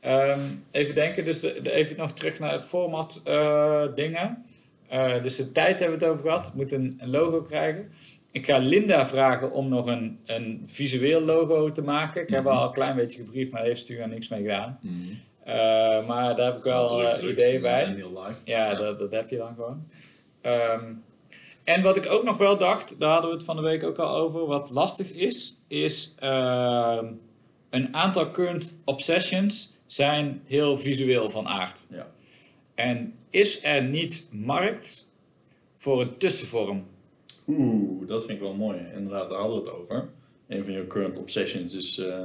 Ehm, 0.00 0.40
even 0.70 0.94
denken, 0.94 1.24
dus 1.24 1.40
de, 1.40 1.60
de- 1.62 1.72
even 1.72 1.96
nog 1.96 2.12
terug 2.12 2.38
naar 2.38 2.52
het 2.52 2.62
format 2.62 3.20
eh, 3.24 3.84
dingen. 3.94 4.44
Eh, 4.88 5.22
dus 5.22 5.36
de 5.36 5.52
tijd 5.52 5.78
hebben 5.80 5.98
we 5.98 6.04
het 6.04 6.14
over 6.14 6.28
gehad. 6.30 6.44
Het 6.46 6.54
moet 6.54 6.72
een, 6.72 6.96
een 6.98 7.10
logo 7.10 7.40
krijgen. 7.42 7.90
Ik 8.32 8.46
ga 8.46 8.58
Linda 8.58 9.06
vragen 9.06 9.52
om 9.52 9.68
nog 9.68 9.86
een, 9.86 10.20
een 10.26 10.62
visueel 10.66 11.20
logo 11.20 11.70
te 11.70 11.82
maken. 11.82 12.22
Ik 12.22 12.28
heb 12.28 12.44
haar 12.44 12.52
al 12.52 12.66
een 12.66 12.72
klein 12.72 12.96
beetje 12.96 13.24
gebriefd, 13.24 13.50
maar 13.50 13.60
daar 13.60 13.68
heeft 13.68 13.80
natuurlijk 13.80 14.08
nog 14.08 14.18
niks 14.18 14.30
mee 14.30 14.42
gedaan. 14.42 14.78
Mhm. 14.82 14.94
Eh, 15.44 16.06
maar 16.06 16.36
daar 16.36 16.46
heb 16.46 16.56
ik 16.56 16.62
wel 16.62 16.88
Druk, 16.88 17.06
eh, 17.06 17.28
ideeën 17.28 17.60
bij. 17.60 17.88
Millennial 17.88 18.26
life. 18.26 18.40
Ja, 18.44 18.74
Dat, 18.74 18.98
dat 18.98 19.10
heb 19.10 19.30
je 19.30 19.36
dan 19.36 19.54
gewoon. 19.54 19.84
Ehm, 20.40 20.84
en 21.64 21.82
wat 21.82 21.96
ik 21.96 22.10
ook 22.10 22.24
nog 22.24 22.38
wel 22.38 22.56
dacht, 22.56 23.00
daar 23.00 23.12
hadden 23.12 23.30
we 23.30 23.36
het 23.36 23.44
van 23.44 23.56
de 23.56 23.62
week 23.62 23.84
ook 23.84 23.98
al 23.98 24.16
over, 24.16 24.46
wat 24.46 24.70
lastig 24.70 25.10
is, 25.10 25.64
is 25.68 26.14
ehm, 26.18 27.06
een 27.70 27.94
aantal 27.94 28.30
current 28.30 28.78
obsessions 28.84 29.76
zijn 29.86 30.42
heel 30.46 30.78
visueel 30.78 31.30
van 31.30 31.48
aard. 31.48 31.86
Ja. 31.90 32.06
En 32.74 33.14
is 33.30 33.64
er 33.64 33.82
niet 33.82 34.28
markt 34.30 35.06
voor 35.74 36.00
een 36.00 36.16
tussenvorm? 36.16 36.86
Oeh, 37.48 38.08
dat 38.08 38.20
vind 38.24 38.32
ik 38.32 38.40
wel 38.40 38.54
mooi. 38.54 38.78
Inderdaad, 38.94 39.30
daar 39.30 39.38
hadden 39.38 39.62
we 39.62 39.68
het 39.70 39.78
over. 39.80 40.08
Een 40.48 40.64
van 40.64 40.72
je 40.72 40.86
current 40.86 41.18
obsessions 41.18 41.74
is 41.74 41.98
eh, 41.98 42.24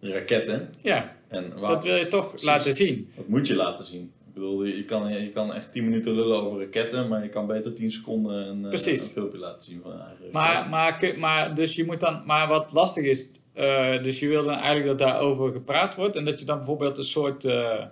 raketten. 0.00 0.70
Ja, 0.82 1.16
En 1.28 1.60
waar, 1.60 1.70
dat 1.72 1.84
wil 1.84 1.96
je 1.96 2.08
toch 2.08 2.28
Precies. 2.28 2.46
laten 2.46 2.74
zien. 2.74 3.08
dat 3.16 3.28
moet 3.28 3.48
je 3.48 3.56
laten 3.56 3.84
zien. 3.84 4.12
Ik 4.26 4.34
bedoel, 4.42 4.64
je 4.64 4.84
kan, 4.84 5.22
je 5.22 5.30
kan 5.30 5.52
echt 5.52 5.72
10 5.72 5.84
minuten 5.84 6.14
lullen 6.14 6.42
over 6.42 6.60
raketten, 6.60 7.08
maar 7.08 7.22
je 7.22 7.28
kan 7.28 7.46
beter 7.46 7.74
10 7.74 7.90
seconden 7.92 8.46
een, 8.46 8.64
eh, 8.64 8.86
een 8.92 8.98
filmpje 8.98 9.38
laten 9.38 9.64
zien 9.64 9.80
van 9.82 9.92
je 9.92 9.98
eigen 9.98 10.24
Maar, 10.32 10.68
maar, 10.68 11.14
maar, 11.18 11.54
dus 11.54 11.74
je 11.74 11.84
moet 11.84 12.00
dan, 12.00 12.22
maar 12.26 12.48
wat 12.48 12.72
lastig 12.72 13.04
is, 13.04 13.28
eh, 13.52 14.02
dus 14.02 14.18
je 14.18 14.28
wil 14.28 14.44
dan 14.44 14.54
eigenlijk 14.54 14.86
dat 14.86 15.08
daarover 15.08 15.52
gepraat 15.52 15.94
wordt 15.94 16.16
en 16.16 16.24
dat 16.24 16.40
je 16.40 16.46
dan 16.46 16.56
bijvoorbeeld 16.56 16.98
een 16.98 17.04
soort, 17.04 17.44
eh, 17.44 17.84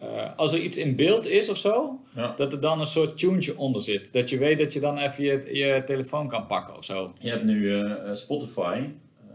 eh, 0.00 0.36
als 0.36 0.52
er 0.52 0.58
iets 0.58 0.76
in 0.76 0.96
beeld 0.96 1.26
is 1.26 1.48
of 1.48 1.56
zo, 1.58 2.00
Ja. 2.14 2.34
dat 2.36 2.52
er 2.52 2.60
dan 2.60 2.80
een 2.80 2.86
soort 2.86 3.18
tuentje 3.18 3.58
onder 3.58 3.82
zit. 3.82 4.12
Dat 4.12 4.30
je 4.30 4.38
weet 4.38 4.58
dat 4.58 4.72
je 4.72 4.80
dan 4.80 4.98
even 4.98 5.24
je, 5.24 5.48
je 5.52 5.82
telefoon 5.86 6.28
kan 6.28 6.46
pakken 6.46 6.76
of 6.76 6.84
zo. 6.84 7.10
Je 7.18 7.30
hebt 7.30 7.44
nu 7.44 7.70
eh, 7.74 7.90
eh, 7.90 8.14
Spotify. 8.14 8.80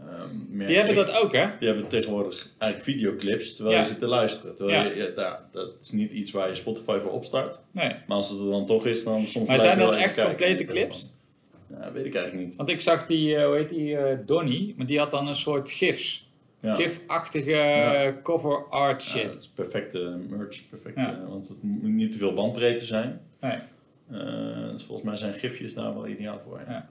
ehm, 0.08 0.66
Die 0.66 0.76
hebben 0.76 0.94
dat 0.94 1.12
ook, 1.22 1.32
hè? 1.32 1.46
Die 1.58 1.68
hebben 1.68 1.88
tegenwoordig 1.88 2.48
eigenlijk 2.58 2.90
videoclips 2.90 3.54
terwijl 3.54 3.76
Ja. 3.76 3.82
je 3.82 3.88
zit 3.88 3.98
te 3.98 4.06
luisteren. 4.06 4.56
Terwijl 4.56 4.84
Ja. 4.96 5.04
je, 5.04 5.12
daar, 5.14 5.40
dat 5.52 5.70
is 5.80 5.90
niet 5.90 6.12
iets 6.12 6.30
waar 6.30 6.48
je 6.48 6.54
Spotify 6.54 6.98
voor 7.02 7.12
opstart. 7.12 7.60
Nee. 7.70 7.88
Maar 8.06 8.16
als 8.16 8.30
het 8.30 8.38
er 8.40 8.50
dan 8.50 8.66
toch 8.66 8.86
is, 8.86 9.04
dan 9.04 9.22
soms 9.22 9.48
Maar 9.48 9.60
zijn 9.60 9.78
dat 9.78 9.94
echt 9.94 10.14
kijken 10.14 10.24
complete 10.36 10.64
clips? 10.64 11.06
Ja, 11.70 11.92
weet 11.92 12.04
ik 12.04 12.14
eigenlijk 12.14 12.46
niet. 12.46 12.56
Want 12.56 12.68
ik 12.68 12.80
zag 12.80 13.06
die, 13.06 13.44
hoe 13.44 13.56
heet 13.56 13.68
die, 13.68 13.96
Donnie, 14.24 14.74
maar 14.76 14.86
die 14.86 14.98
had 14.98 15.10
dan 15.10 15.28
een 15.28 15.36
soort 15.36 15.70
gifs. 15.70 16.25
Ja. 16.60 16.74
Gif-achtige 16.74 17.50
Ja. 17.50 18.04
eh, 18.04 18.12
cover 18.22 18.64
art 18.68 19.04
Ja, 19.04 19.10
shit. 19.10 19.22
het 19.32 19.40
is 19.40 19.48
perfecte 19.48 20.18
merch, 20.28 20.68
perfecte, 20.68 21.00
Ja. 21.00 21.20
want 21.28 21.48
het 21.48 21.62
moet 21.62 21.82
niet 21.82 22.12
te 22.12 22.18
veel 22.18 22.32
bandbreedte 22.32 22.84
zijn. 22.84 23.20
Nee. 23.40 23.58
Eh, 24.10 24.70
dus 24.70 24.82
volgens 24.84 25.08
mij 25.08 25.16
zijn 25.16 25.34
gifjes 25.34 25.74
daar 25.74 25.94
wel 25.94 26.06
ideaal 26.06 26.40
voor. 26.44 26.60
Ja. 26.66 26.72
Ja. 26.72 26.88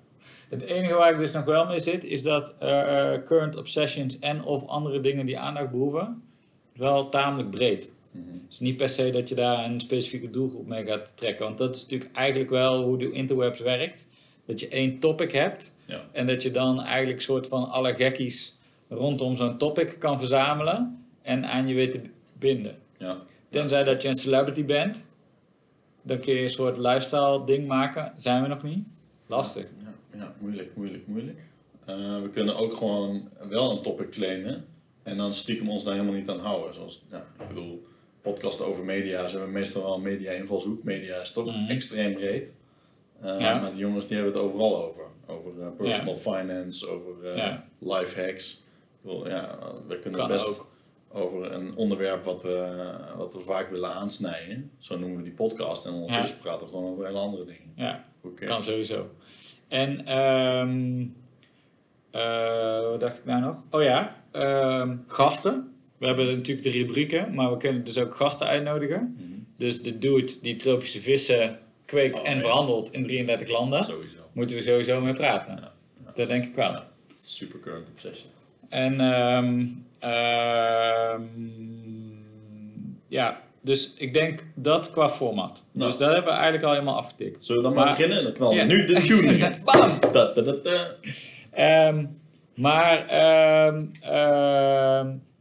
Het 0.49 0.61
enige 0.61 0.93
waar 0.93 1.11
ik 1.11 1.17
dus 1.17 1.31
nog 1.31 1.45
wel 1.45 1.65
mee 1.65 1.79
zit, 1.79 2.03
is 2.03 2.21
dat 2.23 2.55
eh, 2.59 3.13
eh, 3.13 3.23
current 3.23 3.57
obsessions 3.57 4.19
en 4.19 4.43
of 4.43 4.67
andere 4.67 4.99
dingen 4.99 5.25
die 5.25 5.39
aandacht 5.39 5.71
behoeven, 5.71 6.21
wel 6.75 7.09
tamelijk 7.09 7.49
breed. 7.49 7.91
Mhm. 8.11 8.23
Het 8.27 8.41
is 8.53 8.59
niet 8.59 8.77
per 8.77 8.89
se 8.89 9.09
dat 9.11 9.29
je 9.29 9.35
daar 9.35 9.65
een 9.65 9.81
specifieke 9.81 10.29
doelgroep 10.29 10.67
mee 10.67 10.85
gaat 10.85 11.17
trekken, 11.17 11.45
want 11.45 11.57
dat 11.57 11.75
is 11.75 11.81
natuurlijk 11.81 12.15
eigenlijk 12.15 12.49
wel 12.49 12.83
hoe 12.83 12.97
de 12.97 13.11
interwebs 13.11 13.59
werkt. 13.59 14.07
Dat 14.45 14.59
je 14.59 14.67
één 14.67 14.99
topic 14.99 15.31
hebt 15.31 15.75
Ja. 15.85 16.01
en 16.11 16.25
dat 16.27 16.43
je 16.43 16.51
dan 16.51 16.81
eigenlijk 16.83 17.21
soort 17.21 17.47
van 17.47 17.69
alle 17.69 17.93
gekkies 17.93 18.54
rondom 18.89 19.35
zo'n 19.35 19.57
topic 19.57 19.95
kan 19.99 20.19
verzamelen 20.19 21.05
en 21.21 21.45
aan 21.45 21.67
je 21.67 21.73
weet 21.73 21.91
te 21.91 22.01
binden. 22.39 22.75
Ja. 22.97 23.21
Tenzij 23.49 23.83
dat 23.83 24.01
je 24.01 24.07
een 24.07 24.15
celebrity 24.15 24.65
bent, 24.65 25.07
dan 26.01 26.19
kun 26.19 26.33
je 26.33 26.41
een 26.43 26.49
soort 26.49 26.77
lifestyle 26.77 27.45
ding 27.45 27.67
maken. 27.67 28.13
Zijn 28.17 28.41
we 28.41 28.47
nog 28.47 28.63
niet? 28.63 28.87
Lastig. 29.27 29.67
Ja, 29.83 30.17
ja, 30.19 30.33
moeilijk, 30.39 30.75
moeilijk, 30.75 31.07
moeilijk. 31.07 31.39
Eh, 31.85 32.21
we 32.21 32.29
kunnen 32.29 32.55
ook 32.57 32.73
gewoon 32.73 33.29
wel 33.49 33.71
een 33.71 33.81
topic 33.81 34.09
claimen 34.11 34.65
en 35.03 35.17
dan 35.17 35.33
stiekem 35.33 35.69
ons 35.69 35.83
daar 35.83 35.93
helemaal 35.93 36.15
niet 36.15 36.29
aan 36.29 36.39
houden. 36.39 36.73
Zoals, 36.73 37.01
ja, 37.11 37.25
ik 37.39 37.47
bedoel, 37.47 37.85
podcast 38.21 38.61
over 38.61 38.83
media, 38.83 39.27
ze 39.27 39.35
hebben 39.35 39.53
meestal 39.53 39.81
wel 39.83 39.99
media-invalshoek. 39.99 40.83
Media 40.83 41.15
is 41.21 41.31
toch 41.31 41.45
Mhm. 41.45 41.69
extreem 41.69 42.13
breed. 42.13 42.53
Eh, 43.21 43.39
Ja. 43.39 43.59
Maar 43.59 43.69
die 43.69 43.79
jongens 43.79 44.07
die 44.07 44.15
hebben 44.15 44.33
het 44.33 44.41
overal 44.43 44.83
over. 44.85 45.03
Over 45.27 45.61
eh, 45.61 45.67
personal 45.77 46.15
finance, 46.15 46.87
over 46.89 47.35
Ja. 47.35 47.65
life 47.79 48.21
hacks. 48.21 48.63
Bedoel, 49.05 49.27
ja, 49.29 49.57
we 49.87 49.99
kunnen 49.99 50.19
Kan 50.19 50.27
best 50.29 50.47
ook. 50.47 50.67
over 51.11 51.51
een 51.51 51.75
onderwerp 51.75 52.23
wat 52.23 52.41
we, 52.43 52.89
wat 53.17 53.33
we 53.33 53.39
vaak 53.41 53.69
willen 53.69 53.93
aansnijden. 53.93 54.71
Zo 54.77 54.97
noemen 54.99 55.17
we 55.17 55.23
die 55.23 55.33
podcast. 55.33 55.85
En 55.85 55.93
ondertussen 55.93 56.37
praten 56.37 56.67
we 56.67 56.73
gewoon 56.73 56.91
over 56.91 57.05
hele 57.05 57.17
andere 57.19 57.45
dingen. 57.45 57.73
Ja. 57.75 58.05
Kan 58.45 58.63
sowieso. 58.63 59.09
En 59.67 60.05
ehm 60.05 61.03
eh, 62.11 62.81
wat 62.89 62.99
dacht 62.99 63.17
ik 63.17 63.25
nou 63.25 63.41
nog? 63.41 63.63
Oh 63.71 63.83
ja, 63.83 64.23
ehm, 64.31 64.97
gasten. 65.07 65.73
We 65.97 66.05
hebben 66.07 66.25
natuurlijk 66.35 66.63
de 66.63 66.69
rubrieken, 66.71 67.33
maar 67.33 67.51
we 67.51 67.57
kunnen 67.57 67.83
dus 67.85 67.97
ook 67.99 68.15
gasten 68.15 68.47
uitnodigen. 68.47 69.15
Mhm. 69.19 69.39
Dus 69.55 69.81
de 69.83 69.97
dude 69.99 70.39
die 70.41 70.55
tropische 70.55 71.01
vissen 71.01 71.59
kweekt 71.85 72.19
Oh, 72.19 72.27
en 72.27 72.35
ja. 72.35 72.41
behandelt 72.41 72.91
in 72.93 73.03
33 73.03 73.49
landen, 73.49 73.83
Sowieso. 73.83 74.19
moeten 74.33 74.55
we 74.55 74.61
sowieso 74.61 75.01
mee 75.01 75.13
praten. 75.13 75.71
Dat 76.15 76.27
denk 76.27 76.43
ik 76.43 76.55
wel. 76.55 76.79
Super 77.15 77.59
current 77.59 77.89
obsession. 77.89 78.31
En 78.69 78.99
ehm, 78.99 79.65
ehm, 79.99 81.21
ja, 83.07 83.41
dus 83.61 83.93
ik 83.97 84.13
denk 84.13 84.43
dat 84.55 84.91
qua 84.91 85.09
format. 85.09 85.65
Nou. 85.71 85.89
Dus 85.89 85.99
dat 85.99 86.07
hebben 86.13 86.31
we 86.31 86.37
eigenlijk 86.37 86.63
al 86.67 86.73
helemaal 86.73 86.95
afgetikt. 86.97 87.45
Zullen 87.45 87.61
we 87.61 87.67
dan 87.67 87.77
maar, 87.77 87.85
Maar- 87.85 87.95
beginnen? 87.95 88.23
Dan 88.23 88.33
knallen 88.33 88.55
we 88.55 88.61
Ja. 88.61 88.67
nu 88.67 88.85
de 88.85 89.01
tune. 89.01 89.51
Bam! 89.65 89.91
Da, 90.11 90.31
da, 90.35 90.41
da. 90.41 90.85
Ehm, 91.51 92.05
maar 92.55 93.05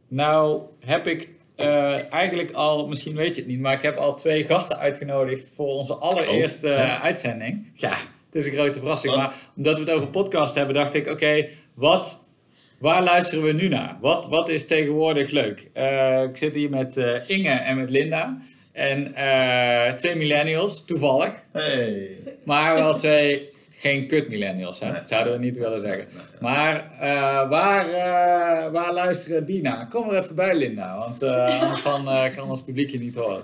nou 0.07 0.61
heb 0.79 1.07
ik 1.07 1.29
eh, 1.55 2.13
eigenlijk 2.13 2.51
al, 2.51 2.87
misschien 2.87 3.15
weet 3.15 3.35
je 3.35 3.41
het 3.41 3.49
niet, 3.49 3.59
maar 3.59 3.73
ik 3.73 3.81
heb 3.81 3.97
al 3.97 4.15
twee 4.15 4.43
gasten 4.43 4.77
uitgenodigd 4.77 5.51
voor 5.55 5.67
onze 5.67 5.93
allereerste 5.93 6.67
Oh, 6.67 6.73
ja. 6.77 7.01
uitzending. 7.01 7.71
Ja, 7.73 7.89
het 8.25 8.35
is 8.35 8.45
een 8.45 8.51
grote 8.53 8.79
verrassing. 8.79 9.13
Wat? 9.13 9.21
Maar 9.23 9.33
omdat 9.55 9.73
we 9.75 9.79
het 9.83 9.89
over 9.89 10.07
podcast 10.07 10.55
hebben, 10.55 10.75
dacht 10.75 10.93
ik, 10.93 11.07
oké, 11.07 11.47
wat 11.73 12.19
Waar 12.77 13.03
luisteren 13.03 13.43
we 13.43 13.51
nu 13.51 13.67
naar? 13.67 13.97
Wat, 14.01 14.27
wat 14.27 14.49
is 14.49 14.67
tegenwoordig 14.67 15.29
leuk? 15.31 15.69
Eh, 15.73 16.23
ik 16.23 16.37
zit 16.37 16.53
hier 16.55 16.69
met 16.69 16.97
eh, 16.97 17.29
Inge 17.29 17.49
en 17.49 17.77
met 17.77 17.89
Linda. 17.89 18.37
En 18.71 19.13
eh, 19.15 19.93
twee 19.93 20.15
millennials, 20.15 20.85
toevallig. 20.85 21.31
Hey. 21.51 22.17
Maar 22.43 22.73
wel 22.75 22.95
twee 22.97 23.49
geen 23.77 24.07
kut 24.07 24.29
millennials, 24.29 24.79
hè? 24.79 24.91
Nee. 24.91 25.01
zouden 25.05 25.33
we 25.33 25.39
niet 25.39 25.57
willen 25.57 25.79
zeggen. 25.79 26.07
Nee, 26.11 26.23
nee. 26.31 26.41
Maar 26.41 26.91
eh, 26.99 27.49
waar, 27.49 27.87
eh, 27.89 28.71
waar 28.71 28.93
luisteren 28.93 29.45
die 29.45 29.61
naar? 29.61 29.87
Kom 29.87 30.09
er 30.09 30.23
even 30.23 30.35
bij, 30.35 30.55
Linda, 30.55 30.97
want 30.97 31.21
eh, 31.21 31.61
anders 31.61 31.83
dan, 31.83 32.07
eh, 32.09 32.35
kan 32.35 32.49
ons 32.49 32.63
publiek 32.63 32.89
je 32.89 32.99
niet 32.99 33.15
horen. 33.15 33.43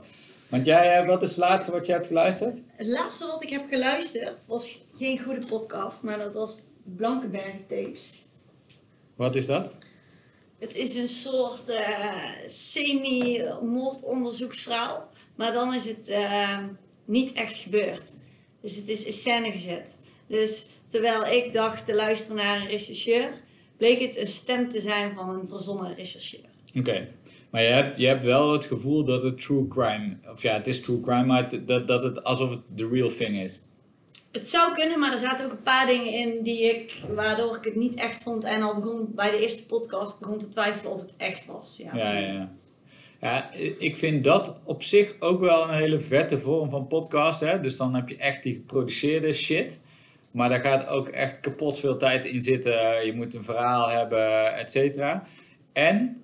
Want 0.50 0.66
jij, 0.66 1.06
wat 1.06 1.22
is 1.22 1.30
het 1.30 1.38
laatste 1.38 1.72
wat 1.72 1.86
je 1.86 1.92
hebt 1.92 2.08
geluisterd? 2.08 2.58
Het 2.76 2.88
laatste 2.88 3.28
wat 3.28 3.44
ik 3.44 3.50
heb 3.50 3.64
geluisterd 3.70 4.46
was 4.48 4.82
geen 4.98 5.20
goede 5.20 5.46
podcast, 5.46 6.04
maar 6.04 6.18
dat 6.18 6.34
was 6.34 6.62
Blankenberg 6.84 7.56
tapes. 7.68 8.26
Wat 9.22 9.36
is 9.36 9.46
dat? 9.46 9.74
Het 10.60 10.76
is 10.76 10.96
een 10.96 11.08
soort 11.08 11.70
eh, 11.70 12.16
semi-moordonderzoeksverhaal, 12.46 15.10
maar 15.36 15.54
dan 15.54 15.74
is 15.74 15.86
het 15.86 16.10
eh, 16.10 16.58
niet 17.06 17.34
echt 17.34 17.56
gebeurd. 17.58 18.18
Dus 18.62 18.76
het 18.76 18.88
is 18.88 19.06
in 19.06 19.12
scène 19.14 19.52
gezet. 19.52 20.00
Dus 20.28 20.66
terwijl 20.88 21.26
ik 21.26 21.54
dacht 21.54 21.86
te 21.86 21.96
luisteren 21.96 22.44
naar 22.44 22.62
een 22.62 22.68
rechercheur, 22.68 23.30
bleek 23.78 24.00
het 24.00 24.18
een 24.18 24.28
stem 24.28 24.70
te 24.70 24.82
zijn 24.82 25.16
van 25.16 25.30
een 25.30 25.48
verzonnen 25.48 25.96
rechercheur. 25.96 26.46
Oké. 26.76 27.08
Maar 27.50 27.62
je 27.62 27.68
hebt, 27.70 27.98
je 27.98 28.08
hebt 28.08 28.24
wel 28.24 28.52
het 28.52 28.66
gevoel 28.66 29.04
dat 29.04 29.24
het 29.24 29.42
true 29.42 29.68
crime, 29.68 30.18
of 30.32 30.42
ja, 30.42 30.54
het 30.54 30.68
is 30.68 30.82
true 30.82 31.00
crime, 31.02 31.26
maar 31.26 31.50
het- 31.50 31.68
dat, 31.68 31.88
dat 31.88 32.04
het 32.04 32.24
alsof 32.24 32.50
het 32.50 32.60
the 32.78 32.88
real 32.92 33.10
thing 33.10 33.42
is. 33.42 33.62
Het 34.32 34.48
zou 34.48 34.74
kunnen, 34.74 35.00
maar 35.00 35.12
er 35.12 35.18
zaten 35.18 35.46
ook 35.46 35.52
een 35.52 35.64
paar 35.64 35.88
dingen 35.88 36.14
in 36.14 36.44
die 36.44 36.64
ik, 36.64 37.02
waardoor 37.16 37.56
ik 37.56 37.64
het 37.64 37.76
niet 37.76 37.96
echt 37.96 38.24
vond. 38.24 38.44
En 38.44 38.62
al 38.62 38.76
begon 38.76 39.12
bij 39.16 39.32
de 39.32 39.42
eerste 39.42 39.66
podcast 39.66 40.20
begon 40.20 40.38
te 40.38 40.50
twijfelen 40.50 40.92
of 40.92 41.02
het 41.02 41.16
echt 41.18 41.46
was. 41.46 41.76
Ja, 41.78 41.96
Ja, 41.96 42.18
ja, 42.18 42.50
ja. 43.20 43.52
Ik 43.78 43.98
vind 43.98 44.24
dat 44.24 44.60
op 44.64 44.84
zich 44.84 45.16
ook 45.20 45.40
wel 45.40 45.64
een 45.64 45.78
hele 45.78 46.00
vette 46.00 46.40
vorm 46.40 46.70
van 46.70 46.88
podcast. 46.88 47.40
Hè? 47.40 47.60
Dus 47.62 47.78
dan 47.78 47.96
heb 47.96 48.10
je 48.10 48.18
echt 48.18 48.44
die 48.44 48.54
geproduceerde 48.54 49.34
shit. 49.34 49.80
Maar 50.32 50.50
daar 50.50 50.60
gaat 50.60 50.88
ook 50.88 51.08
echt 51.08 51.40
kapot 51.40 51.80
veel 51.80 51.98
tijd 51.98 52.26
in 52.26 52.42
zitten. 52.42 53.06
Je 53.06 53.14
moet 53.14 53.34
een 53.34 53.44
verhaal 53.44 53.90
hebben, 53.90 54.56
et 54.58 54.72
cetera. 54.72 55.24
En 55.74 56.21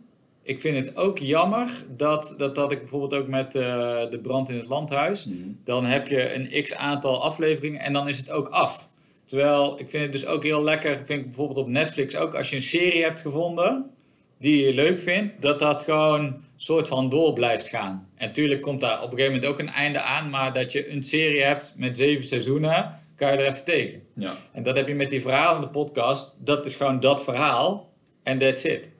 ik 0.48 0.62
vind 0.62 0.86
het 0.86 0.98
ook 0.98 1.18
jammer 1.18 1.84
dat, 1.96 2.36
dat, 2.38 2.56
dat 2.56 2.72
ik 2.72 2.80
bijvoorbeeld 2.80 3.14
ook 3.22 3.28
met 3.28 3.56
eh, 3.56 3.62
de 4.10 4.20
brand 4.22 4.50
in 4.50 4.58
het 4.58 4.68
landhuis. 4.68 5.26
Mhm. 5.26 5.38
Dan 5.64 5.86
heb 5.86 6.08
je 6.08 6.34
een 6.34 6.64
x 6.64 6.76
aantal 6.76 7.24
afleveringen 7.24 7.82
en 7.82 7.94
dan 7.94 8.08
is 8.08 8.18
het 8.18 8.32
ook 8.32 8.48
af. 8.48 8.90
Terwijl 9.24 9.80
ik 9.80 9.90
vind 9.90 10.04
het 10.04 10.12
dus 10.12 10.26
ook 10.26 10.44
heel 10.44 10.64
lekker, 10.64 10.96
vind 10.96 11.20
ik 11.20 11.26
bijvoorbeeld 11.26 11.58
op 11.58 11.68
Netflix 11.68 12.16
ook, 12.16 12.36
als 12.36 12.50
je 12.50 12.56
een 12.56 12.62
serie 12.62 13.04
hebt 13.04 13.22
gevonden 13.22 13.86
die 14.38 14.66
je 14.66 14.74
leuk 14.74 15.00
vindt, 15.00 15.42
dat 15.42 15.60
dat 15.60 15.84
gewoon 15.84 16.36
soort 16.56 16.88
van 16.88 17.10
door 17.10 17.34
blijft 17.34 17.68
gaan. 17.68 18.10
En 18.16 18.28
natuurlijk 18.28 18.62
komt 18.62 18.82
daar 18.82 18.98
op 18.98 19.12
een 19.12 19.18
gegeven 19.18 19.34
moment 19.34 19.52
ook 19.52 19.60
een 19.60 19.74
einde 19.74 20.02
aan, 20.02 20.30
maar 20.30 20.54
dat 20.54 20.72
je 20.72 20.92
een 20.92 21.04
serie 21.04 21.44
hebt 21.44 21.74
met 21.78 21.98
zeven 21.98 22.26
seizoenen, 22.26 23.00
kan 23.16 23.32
je 23.32 23.38
er 23.38 23.52
even 23.52 23.64
tegen. 23.64 24.02
Ja, 24.14 24.36
En 24.52 24.64
dat 24.64 24.76
heb 24.76 24.88
je 24.88 24.96
met 24.96 25.10
die 25.10 25.22
verhalende 25.22 25.68
podcast, 25.68 26.46
dat 26.46 26.66
is 26.66 26.76
gewoon 26.76 27.00
dat 27.00 27.24
verhaal 27.24 27.90
en 28.24 28.38
that's 28.38 28.64
it. 28.64 28.96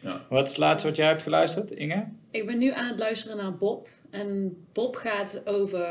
Ja. 0.00 0.26
Wat 0.28 0.44
is 0.44 0.48
het 0.48 0.58
laatste 0.58 0.88
wat 0.88 0.96
jij 0.96 1.06
hebt 1.06 1.22
geluisterd, 1.22 1.70
Inge? 1.70 2.06
Ik 2.30 2.46
ben 2.46 2.58
nu 2.58 2.70
aan 2.70 2.88
het 2.88 2.98
luisteren 2.98 3.36
naar 3.36 3.56
Bob. 3.56 3.88
En 4.10 4.56
Bob 4.72 4.96
gaat 4.96 5.42
over. 5.44 5.86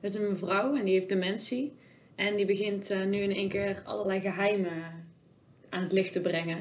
Het 0.00 0.14
is 0.14 0.14
een 0.14 0.28
mevrouw 0.28 0.76
en 0.76 0.84
die 0.84 0.94
heeft 0.94 1.08
dementie. 1.08 1.72
En 2.14 2.36
die 2.36 2.46
begint 2.46 2.90
eh, 2.90 3.04
nu 3.04 3.18
in 3.18 3.34
één 3.34 3.48
keer 3.48 3.82
allerlei 3.84 4.20
geheimen 4.20 5.06
aan 5.68 5.82
het 5.82 5.92
licht 5.92 6.12
te 6.12 6.20
brengen. 6.20 6.58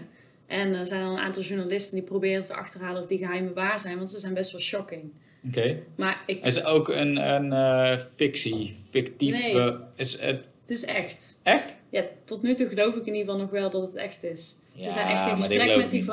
En 0.48 0.74
er 0.74 0.88
zijn 0.88 1.04
al 1.04 1.12
een 1.12 1.24
aantal 1.24 1.44
journalisten 1.44 1.96
die 1.96 2.04
proberen 2.04 2.44
te 2.44 2.54
achterhalen 2.54 3.02
of 3.02 3.08
die 3.08 3.18
geheimen 3.18 3.54
waar 3.54 3.80
zijn, 3.80 3.98
want 3.98 4.10
ze 4.10 4.20
zijn 4.20 4.34
best 4.34 4.52
wel 4.52 4.62
shocking. 4.62 5.12
Oké. 5.48 5.80
Maar 5.96 6.24
ik, 6.26 6.44
Het 6.44 6.56
is 6.56 6.64
ook 6.64 6.88
een, 6.88 7.34
een 7.34 7.54
eh, 7.54 8.00
fictie, 8.00 8.76
fictief. 8.90 9.54
Nee. 9.54 9.76
is 9.96 10.20
het 10.20 10.48
het 10.64 10.72
is 10.72 10.86
echt. 10.86 11.40
echt? 11.44 11.76
Ja, 11.90 12.04
tot 12.24 12.42
nu 12.42 12.54
toe 12.54 12.68
geloof 12.68 12.96
ik 12.96 13.06
in 13.06 13.14
ieder 13.14 13.20
geval 13.20 13.38
nog 13.38 13.50
wel 13.50 13.70
dat 13.70 13.88
het 13.88 13.96
echt 13.96 14.24
is. 14.24 14.56
Ja, 14.74 14.84
ze 14.84 14.92
zijn 14.92 15.08
echt 15.08 15.28
in 15.28 15.36
gesprek 15.36 15.78
met 15.78 15.92
die 15.92 16.02
niet. 16.02 16.12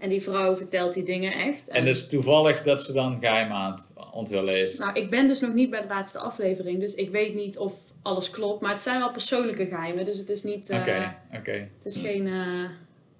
En 0.00 0.08
die 0.08 0.22
vrouw 0.22 0.56
vertelt 0.56 0.92
die 0.94 1.02
dingen 1.02 1.32
echt. 1.32 1.68
En 1.68 1.84
dus 1.84 2.06
toevallig 2.08 2.62
dat 2.62 2.82
ze 2.82 2.92
dan 2.92 3.18
geheim 3.20 3.50
aan 3.52 3.72
het 3.72 3.84
onthullen 4.12 4.56
is. 4.62 4.78
Nou, 4.78 4.92
ik 5.00 5.10
ben 5.10 5.26
dus 5.28 5.40
nog 5.40 5.52
niet 5.52 5.70
bij 5.70 5.82
de 5.82 5.88
laatste 5.88 6.18
aflevering, 6.18 6.80
dus 6.80 6.94
ik 6.94 7.10
weet 7.10 7.34
niet 7.34 7.58
of 7.58 7.74
alles 8.02 8.30
klopt. 8.30 8.60
Maar 8.62 8.72
het 8.72 8.82
zijn 8.82 8.98
wel 8.98 9.10
persoonlijke 9.10 9.66
geheimen, 9.66 10.04
dus 10.04 10.18
het 10.18 10.28
is 10.28 10.42
niet. 10.42 10.70
eh, 10.70 10.78
Oké, 10.80 11.16
oké. 11.38 11.68
Het 11.76 11.84
is 11.84 11.96
geen. 11.96 12.26
eh, 12.26 12.70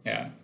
Ja. 0.03 0.35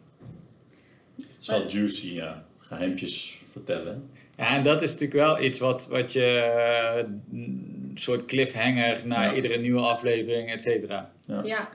Het 1.17 1.27
is 1.41 1.47
wel 1.47 1.67
juicy, 1.69 2.15
ja. 2.15 2.45
Geheimpjes 2.59 3.39
vertellen. 3.51 4.11
ja, 4.37 4.57
en 4.57 4.63
dat 4.63 4.83
is 4.83 4.91
natuurlijk 4.93 5.21
wel 5.21 5.41
iets 5.43 5.59
wat, 5.59 5.87
wat 5.87 6.13
je. 6.13 6.25
eh, 6.25 7.05
een 7.33 7.91
soort 7.95 8.25
cliffhanger 8.25 9.01
na 9.05 9.23
Ja. 9.25 9.35
iedere 9.35 9.57
nieuwe 9.59 9.81
aflevering, 9.81 10.51
et 10.51 10.63
cetera. 10.63 11.13
Ja. 11.27 11.43
ja, 11.45 11.69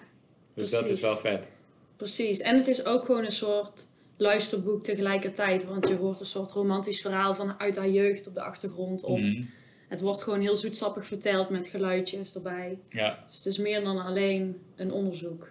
Dus 0.53 0.69
dat 0.69 0.85
is 0.85 0.99
wel 0.99 1.15
vet. 1.17 1.47
precies. 1.95 2.39
En 2.39 2.55
het 2.57 2.67
is 2.67 2.85
ook 2.85 3.05
gewoon 3.05 3.23
een 3.25 3.31
soort 3.31 3.85
luisterboek 4.21 4.83
tegelijkertijd, 4.83 5.65
want 5.65 5.87
je 5.87 5.95
hoort 5.95 6.19
een 6.19 6.25
soort 6.25 6.51
romantisch 6.51 7.01
verhaal 7.01 7.35
van 7.35 7.59
uit 7.59 7.77
haar 7.77 7.89
jeugd 7.89 8.27
op 8.27 8.33
de 8.33 8.41
achtergrond. 8.41 9.03
Of 9.03 9.19
Mhm. 9.19 9.41
het 9.87 10.01
wordt 10.01 10.21
gewoon 10.21 10.39
heel 10.41 10.55
zoetsappig 10.55 11.05
verteld 11.05 11.49
met 11.49 11.67
geluidjes 11.67 12.35
erbij. 12.35 12.77
Ja. 12.85 13.23
Dus 13.27 13.37
het 13.37 13.45
is 13.45 13.57
meer 13.57 13.83
dan 13.83 14.05
alleen 14.05 14.61
een 14.75 14.91
onderzoek. 14.91 15.49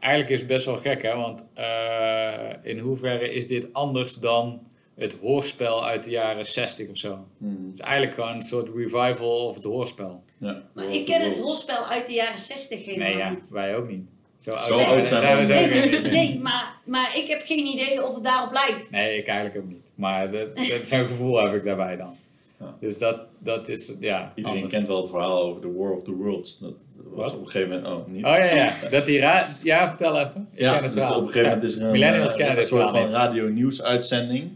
Eigenlijk 0.00 0.32
is 0.32 0.38
het 0.38 0.48
best 0.48 0.66
wel 0.66 0.76
gek, 0.76 1.02
hè? 1.02 1.14
Want 1.16 1.46
eh, 1.54 2.48
in 2.62 2.78
hoeverre 2.78 3.32
is 3.32 3.46
dit 3.46 3.72
anders 3.72 4.14
dan 4.14 4.60
het 4.94 5.16
hoorspel 5.20 5.86
uit 5.86 6.04
de 6.04 6.10
jaren 6.10 6.46
60 6.46 6.88
of 6.88 6.96
zo? 6.96 7.26
Mhm. 7.38 7.64
Het 7.66 7.74
is 7.74 7.80
eigenlijk 7.80 8.14
gewoon 8.14 8.34
een 8.34 8.42
soort 8.42 8.68
revival 8.74 9.46
of 9.46 9.54
het 9.54 9.64
hoorspel. 9.64 10.22
Ja. 10.38 10.62
Maar 10.74 10.92
ik 10.94 11.04
ken 11.06 11.20
het 11.24 11.38
hoorspel 11.38 11.86
uit 11.86 12.06
de 12.06 12.12
jaren 12.12 12.38
60 12.38 12.84
helemaal 12.84 13.08
Nee, 13.08 13.16
ja, 13.16 13.30
niet. 13.30 13.50
wij 13.50 13.76
ook 13.76 13.88
niet. 13.88 14.06
Zo 14.40 14.50
oud 14.50 14.64
Zo 14.64 14.74
zijn 14.74 14.86
oud 14.86 15.00
we- 15.00 15.06
zijn 15.06 15.46
zijn 15.46 15.70
niet. 15.90 15.90
niet. 16.02 16.12
Nee, 16.12 16.40
maar, 16.42 16.72
maar 16.84 17.16
ik 17.16 17.26
heb 17.28 17.42
geen 17.44 17.66
idee 17.66 18.06
of 18.06 18.14
het 18.14 18.24
daarop 18.24 18.52
lijkt. 18.52 18.90
Nee, 18.90 19.18
ik 19.18 19.26
eigenlijk 19.26 19.64
ook 19.64 19.70
niet. 19.70 19.82
Maar 19.94 20.30
dat, 20.30 20.56
dat, 20.56 20.66
zo'n 20.84 21.06
gevoel 21.06 21.42
heb 21.44 21.54
ik 21.54 21.64
daarbij 21.64 21.96
dan. 21.96 22.14
Ja. 22.60 22.76
Dus 22.80 22.98
dat, 22.98 23.18
dat 23.38 23.68
is, 23.68 23.92
ja, 24.00 24.32
Iedereen 24.34 24.56
anders. 24.58 24.74
kent 24.74 24.88
wel 24.88 25.00
het 25.00 25.10
verhaal 25.10 25.42
over 25.42 25.62
de 25.62 25.72
War 25.72 25.90
of 25.92 26.02
the 26.02 26.12
Worlds. 26.12 26.58
Dat 26.58 26.74
was 26.96 27.24
Wat? 27.24 27.34
op 27.34 27.40
een 27.40 27.46
gegeven 27.50 27.68
moment... 27.82 27.86
Oh, 27.86 28.06
niet? 28.06 28.24
Oh 28.24 28.30
ja, 28.30 28.44
ja. 28.54 28.72
Dat 28.90 29.06
die 29.06 29.20
ra 29.20 29.48
ja, 29.62 29.88
vertel 29.88 30.18
even. 30.20 30.48
Ik 30.52 30.60
ja, 30.60 30.74
ken 30.74 30.82
het 30.84 30.92
dus 30.92 31.02
op 31.02 31.06
verhaal. 31.06 31.20
een 31.22 31.26
gegeven 31.28 31.48
moment 31.48 31.68
is 31.70 31.76
er 31.76 31.82
een, 31.82 31.90
Millennials 31.90 32.34
eh, 32.34 32.56
een 32.56 32.62
soort 32.62 32.88
van 32.88 33.10
radio-nieuwsuitzending. 33.10 34.50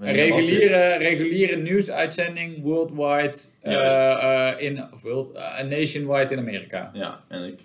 Een 0.00 0.12
reguliere, 0.12 0.96
reguliere 0.96 1.56
nieuwsuitzending 1.56 2.62
worldwide, 2.62 3.38
eh, 3.62 3.72
Juist. 3.72 3.96
eh, 4.58 4.66
in, 4.66 4.84
of 4.92 5.02
world, 5.02 5.32
nationwide 5.68 6.32
in 6.34 6.38
Amerika. 6.38 6.90
Ja, 6.92 7.20
en 7.28 7.44
ik 7.44 7.58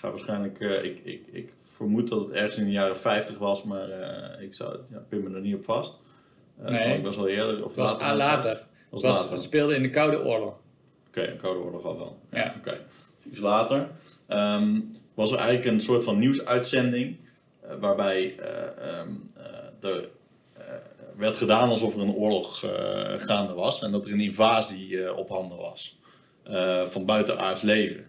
ga 0.00 0.08
waarschijnlijk... 0.10 0.60
eh, 0.60 0.84
ik, 0.84 0.98
ik, 1.04 1.26
ik 1.32 1.52
vermoed 1.62 2.08
dat 2.08 2.20
het 2.20 2.30
ergens 2.30 2.56
in 2.56 2.64
de 2.64 2.70
jaren 2.70 2.96
50 2.96 3.38
was, 3.38 3.62
maar 3.62 3.90
eh, 3.90 4.42
ik 4.42 4.54
zou, 4.54 4.76
ja, 4.90 4.98
pin 5.08 5.22
me 5.22 5.34
er 5.34 5.40
niet 5.40 5.54
op 5.54 5.64
vast. 5.64 5.98
Eh 6.62 6.70
Nee. 6.70 6.96
ik 6.96 7.02
best 7.02 7.16
wel 7.16 7.28
eerder 7.28 7.64
of 7.64 7.70
Het 7.70 7.76
was 7.76 7.90
later. 7.92 8.06
ah, 8.06 8.16
later. 8.16 8.52
Was 8.90 9.02
Het, 9.02 9.10
was, 9.12 9.16
later. 9.20 9.32
het 9.32 9.42
speelde 9.42 9.74
in 9.74 9.82
de 9.82 9.90
Koude 9.90 10.24
Oorlog. 10.24 10.54
Oké, 11.08 11.26
een 11.26 11.36
Koude 11.36 11.60
Oorlog 11.60 11.84
al 11.84 11.96
wel. 11.98 12.18
Ja. 12.32 12.54
Oké. 12.58 12.78
Iets 13.24 13.38
later 13.38 13.88
ehm, 14.26 14.80
was 15.14 15.32
er 15.32 15.38
eigenlijk 15.38 15.68
een 15.68 15.80
soort 15.80 16.04
van 16.04 16.18
nieuwsuitzending 16.18 17.16
waarbij 17.80 18.34
eh, 18.38 18.98
er 19.80 20.08
werd 21.16 21.36
gedaan 21.36 21.68
alsof 21.68 21.94
er 21.94 22.00
een 22.00 22.14
oorlog 22.14 22.58
gaande 23.16 23.54
was 23.54 23.82
en 23.82 23.90
dat 23.90 24.06
er 24.06 24.12
een 24.12 24.20
invasie 24.20 25.14
op 25.16 25.28
handen 25.28 25.58
was 25.58 25.98
van 26.84 27.04
buitenaards 27.04 27.62
leven. 27.62 28.06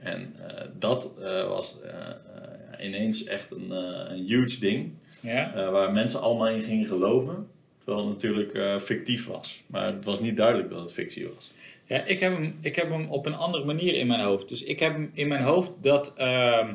En 0.00 0.34
eh, 0.36 0.64
dat 0.78 1.10
eh, 1.20 1.48
was 1.48 1.80
eh, 1.82 2.86
ineens 2.86 3.24
echt 3.24 3.50
een, 3.50 3.70
een 4.12 4.26
huge 4.26 4.60
ding 4.60 4.92
Ja? 5.22 5.70
waar 5.70 5.92
mensen 5.92 6.20
allemaal 6.20 6.48
in 6.48 6.62
gingen 6.62 6.86
geloven. 6.86 7.48
Terwijl 7.78 8.08
het 8.08 8.14
natuurlijk 8.14 8.82
fictief 8.82 9.26
was. 9.26 9.62
Maar 9.66 9.86
het 9.86 10.04
was 10.04 10.20
niet 10.20 10.36
duidelijk 10.36 10.70
dat 10.70 10.80
het 10.80 10.92
fictie 10.92 11.28
was. 11.34 11.50
Ja, 11.86 12.04
ik 12.04 12.20
heb, 12.20 12.32
hem, 12.32 12.58
ik 12.60 12.76
heb 12.76 12.90
hem 12.90 13.08
op 13.08 13.26
een 13.26 13.34
andere 13.34 13.64
manier 13.64 13.94
in 13.94 14.06
mijn 14.06 14.20
hoofd. 14.20 14.48
Dus 14.48 14.62
ik 14.62 14.80
heb 14.80 14.92
hem 14.92 15.10
in 15.14 15.28
mijn 15.28 15.42
hoofd 15.42 15.82
dat 15.82 16.14
ehm, 16.16 16.74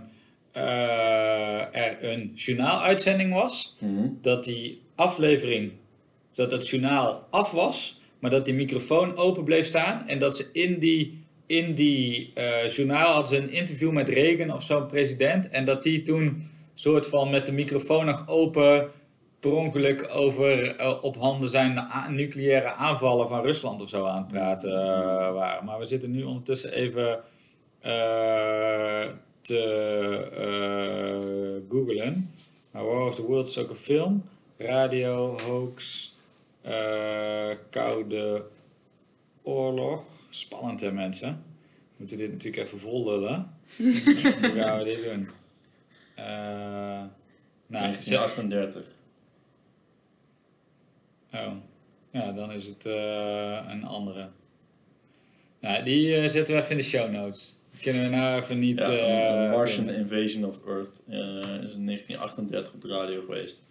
eh, 0.52 1.76
er 1.76 1.98
een 2.12 2.32
journaaluitzending 2.36 3.34
was. 3.34 3.78
Dat 4.22 4.44
die 4.44 4.82
aflevering, 4.96 5.72
dat 6.34 6.52
het 6.52 6.70
journaal 6.70 7.28
af 7.30 7.52
was. 7.52 8.00
Maar 8.20 8.32
dat 8.32 8.46
die 8.46 8.54
microfoon 8.54 9.16
open 9.16 9.44
bleef 9.44 9.66
staan. 9.66 10.08
En 10.08 10.20
dat 10.20 10.38
ze 10.38 10.50
in 10.52 10.80
die, 10.80 11.25
in 11.46 11.76
die 11.76 12.32
eh, 12.34 12.68
journaal 12.68 13.14
hadden 13.14 13.28
ze 13.28 13.38
een 13.38 13.52
interview 13.52 13.92
met 13.92 14.10
Reagan 14.10 14.54
of 14.54 14.64
zo'n 14.64 14.86
president. 14.86 15.50
En 15.50 15.66
dat 15.66 15.84
die 15.84 16.02
toen 16.02 16.50
soort 16.74 17.08
van 17.08 17.30
met 17.30 17.46
de 17.46 17.52
microfoon 17.52 18.06
nog 18.06 18.28
open 18.28 18.92
per 19.40 19.54
ongeluk 19.54 20.10
over 20.14 20.76
eh, 20.76 21.04
op 21.04 21.16
handen 21.16 21.50
zijn 21.50 21.88
nucleaire 22.10 22.72
aanvallen 22.72 23.28
van 23.28 23.42
Rusland 23.42 23.82
of 23.82 23.90
zo 23.90 24.06
aan 24.06 24.18
het 24.18 24.28
praten 24.28 24.72
eh, 24.72 25.34
waren. 25.34 25.66
Maar 25.66 25.80
we 25.80 25.86
zitten 25.86 26.12
nu 26.12 26.24
ondertussen 26.24 26.74
even 26.74 27.20
te 29.42 29.64
googlen. 31.70 32.30
War 32.72 33.06
of 33.06 33.16
the 33.16 33.22
Worlds 33.22 33.58
is 33.58 33.64
ook 33.64 33.70
een 33.70 33.76
film. 33.76 34.24
Radio, 34.58 35.38
hoax, 35.40 36.12
koude 37.70 38.44
oorlog. 39.44 40.15
Spannend 40.36 40.82
hè 40.82 40.92
mensen. 40.92 41.44
We 41.88 41.96
moeten 41.98 42.18
dit 42.18 42.32
natuurlijk 42.32 42.64
even 42.66 42.80
vol 42.80 43.06
lullen. 43.10 43.36
Hoe 43.78 44.52
gaan 44.56 44.78
we 44.78 44.84
dit 44.84 45.04
doen? 45.04 45.28
Eh, 46.16 46.26
nou, 47.68 47.94
zet- 47.94 48.06
1938. 48.08 48.84
Oh, 51.34 51.52
ja, 52.12 52.32
dan 52.32 52.52
is 52.52 52.66
het 52.66 52.86
eh, 52.86 53.66
een 53.70 53.84
andere. 53.84 54.28
Nou, 55.60 55.84
die 55.84 56.16
eh, 56.16 56.30
zetten 56.30 56.56
we 56.56 56.60
even 56.62 56.72
in 56.72 56.78
de 56.78 56.84
show 56.84 57.12
notes. 57.12 57.56
Kunnen 57.82 58.04
we 58.04 58.10
nou 58.10 58.42
even 58.42 58.60
niet... 58.60 58.80
Ja, 58.80 59.44
een 59.44 59.50
Martian 59.50 59.86
vinden. 59.86 59.96
Invasion 59.96 60.46
of 60.46 60.66
Earth 60.68 60.92
eh, 61.08 61.18
is 61.68 61.74
in 61.74 61.86
1938 61.86 62.74
op 62.74 62.82
de 62.82 62.88
radio 62.88 63.22
geweest. 63.22 63.62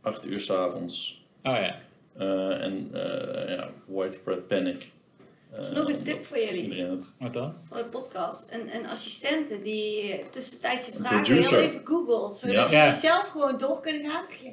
8 0.00 0.26
uur 0.26 0.40
s'avonds. 0.40 1.24
Oh 1.42 1.52
ja. 1.52 1.78
Eh 2.16 2.64
en 2.64 2.88
eh, 2.92 3.56
ja, 3.56 3.70
Widespread 3.86 4.48
Panic. 4.48 4.94
Dat 5.56 5.64
is 5.64 5.72
nog 5.72 5.88
een 5.88 6.02
tip 6.02 6.24
voor 6.24 6.38
jullie. 6.38 6.84
Wat 7.18 7.32
dan? 7.32 7.52
Voor 7.68 7.76
de 7.76 7.84
podcast. 7.84 8.52
Een, 8.52 8.76
een 8.76 8.86
assistente 8.86 9.62
die 9.62 10.12
eh, 10.12 10.24
tussentijdse 10.24 10.92
vragen 10.92 11.22
producer. 11.22 11.58
heel 11.58 11.68
even 11.68 11.80
googelt. 11.84 12.38
Zodat 12.38 12.54
Ja. 12.70 12.84
je 12.84 12.90
Ja. 12.90 12.90
zelf 12.98 13.22
gewoon 13.28 13.58
door 13.58 13.80
kunnen 13.80 14.10
gaan. 14.10 14.22
Je 14.42 14.52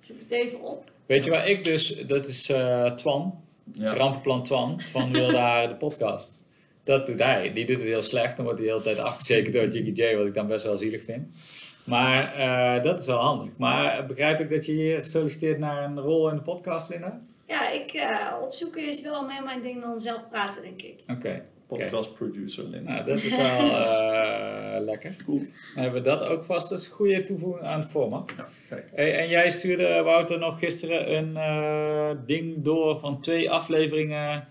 Zoek 0.00 0.16
het 0.20 0.30
even 0.30 0.60
op. 0.60 0.90
Weet 1.06 1.24
je 1.24 1.30
waar 1.30 1.48
ik 1.48 1.64
dus... 1.64 1.94
Dat 2.06 2.26
is 2.26 2.48
eh, 2.50 2.90
Twan. 2.92 3.40
Ja. 3.72 3.94
Rampenplan 3.94 4.42
Twan 4.44 4.80
van 4.80 5.12
Wilde 5.12 5.36
Haren, 5.46 5.68
de 5.68 5.74
podcast. 5.74 6.44
Dat 6.84 7.06
doet 7.06 7.18
hij. 7.22 7.52
Die 7.52 7.66
doet 7.66 7.76
het 7.76 7.84
heel 7.86 8.02
slecht. 8.02 8.36
Dan 8.36 8.44
wordt 8.44 8.60
hij 8.60 8.68
de 8.68 8.74
hele 8.74 8.84
tijd 8.84 8.98
afgezekerd 9.06 9.52
door 9.52 9.68
Jiggy 9.68 10.02
J, 10.02 10.16
wat 10.16 10.26
ik 10.26 10.34
dan 10.34 10.46
best 10.46 10.64
wel 10.64 10.76
zielig 10.76 11.04
vind. 11.04 11.36
Maar 11.84 12.34
eh, 12.34 12.82
dat 12.84 13.00
is 13.00 13.06
wel 13.06 13.18
handig. 13.18 13.52
Maar 13.56 14.06
begrijp 14.06 14.40
ik 14.40 14.50
dat 14.50 14.66
je 14.66 14.72
hier 14.72 15.06
solliciteert 15.06 15.58
naar 15.58 15.84
een 15.84 16.00
rol 16.00 16.28
in 16.30 16.36
de 16.36 16.42
podcast, 16.42 16.88
Linda? 16.90 17.20
Ja, 17.50 17.70
ik 17.70 17.94
uh, 17.94 18.42
opzoeken 18.42 18.88
is 18.88 19.02
wel 19.02 19.26
meer 19.26 19.42
mijn 19.42 19.62
ding 19.62 19.82
dan 19.82 19.98
zelf 19.98 20.28
praten, 20.28 20.62
denk 20.62 20.82
ik. 20.82 21.00
Oké. 21.08 21.42
Podcast 21.66 22.14
producer 22.14 22.64
Linda. 22.64 22.92
Nou, 22.92 23.04
dat 23.04 23.16
is 23.16 23.36
wel 23.36 23.70
eh, 23.86 24.80
lekker. 24.80 25.16
Cool. 25.24 25.38
Dan 25.38 25.82
hebben 25.82 26.02
we 26.02 26.08
dat 26.08 26.22
ook 26.22 26.42
vast. 26.42 26.68
Dat 26.68 26.78
is 26.78 26.84
een 26.84 26.92
goede 26.92 27.24
toevoeging 27.24 27.66
aan 27.66 27.80
het 27.80 27.88
format. 27.88 28.32
Ja. 28.36 28.76
Hey, 28.94 29.18
en 29.18 29.28
jij 29.28 29.50
stuurde, 29.50 30.02
Wouter, 30.02 30.38
nog 30.38 30.58
gisteren 30.58 31.16
een 31.16 31.36
eh, 31.36 32.10
ding 32.26 32.64
door 32.64 32.98
van 32.98 33.20
twee 33.20 33.50
afleveringen 33.50 34.46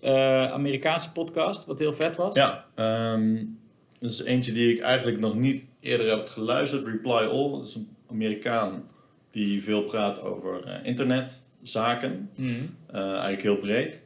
eh, 0.00 0.52
Amerikaanse 0.52 1.12
podcast, 1.12 1.66
wat 1.66 1.78
heel 1.78 1.94
vet 1.94 2.16
was. 2.16 2.34
Ja, 2.34 2.64
ehm 2.74 3.36
dat 4.00 4.12
is 4.12 4.22
eentje 4.22 4.52
die 4.52 4.74
ik 4.74 4.80
eigenlijk 4.80 5.18
nog 5.18 5.34
niet 5.34 5.68
eerder 5.80 6.08
heb 6.16 6.28
geluisterd. 6.28 6.86
Reply 6.86 7.10
All, 7.12 7.50
dat 7.50 7.66
is 7.66 7.74
een 7.74 7.96
Amerikaan 8.10 8.88
die 9.30 9.62
veel 9.62 9.82
praat 9.82 10.22
over 10.22 10.66
eh, 10.66 10.86
internetzaken. 11.64 12.30
Mhm. 12.36 12.50
Eh, 12.86 13.10
eigenlijk 13.10 13.42
heel 13.42 13.56
breed. 13.56 14.02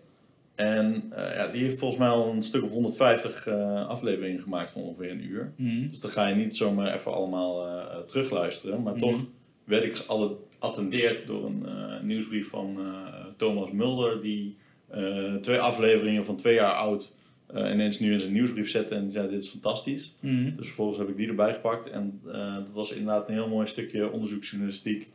En 0.55 1.03
eh, 1.11 1.35
ja, 1.35 1.49
die 1.49 1.63
heeft 1.63 1.79
volgens 1.79 2.01
mij 2.01 2.09
al 2.09 2.33
een 2.33 2.43
stuk 2.43 2.65
of 2.65 2.71
150 2.71 3.47
eh, 3.47 3.89
afleveringen 3.89 4.41
gemaakt 4.41 4.71
van 4.71 4.83
ongeveer 4.83 5.11
een 5.11 5.25
uur. 5.25 5.53
Mhm. 5.57 5.89
Dus 5.89 6.01
dan 6.01 6.11
ga 6.11 6.29
je 6.29 6.35
niet 6.35 6.57
zomaar 6.57 6.95
even 6.95 7.13
allemaal 7.13 7.67
terugluisteren. 8.07 8.83
Maar 8.83 8.95
toch 8.95 9.21
werd 9.65 9.85
ik 9.85 9.95
geattendeerd 9.95 11.27
door 11.27 11.47
een 11.47 11.67
nieuwsbrief 12.07 12.49
van 12.49 12.79
Thomas 13.37 13.73
Mulder, 13.73 14.21
die 14.21 14.57
twee 15.41 15.59
afleveringen 15.59 16.25
van 16.25 16.37
twee 16.37 16.55
jaar 16.55 16.73
oud 16.73 17.15
ineens 17.55 17.99
nu 17.99 18.13
in 18.13 18.21
zijn 18.21 18.33
nieuwsbrief 18.33 18.71
zette 18.71 18.95
en 18.95 19.11
zei: 19.11 19.29
Dit 19.29 19.45
is 19.45 19.49
fantastisch. 19.49 20.15
Mhm. 20.21 20.57
Dus 20.57 20.67
vervolgens 20.67 20.99
heb 20.99 21.09
ik 21.09 21.17
die 21.17 21.29
erbij 21.29 21.55
gepakt. 21.55 21.91
En 21.91 22.21
dat 22.65 22.73
was 22.73 22.93
inderdaad 22.93 23.29
een 23.29 23.35
heel 23.35 23.49
mooi 23.49 23.67
stukje 23.67 24.11
onderzoeksjournalistiek 24.11 25.11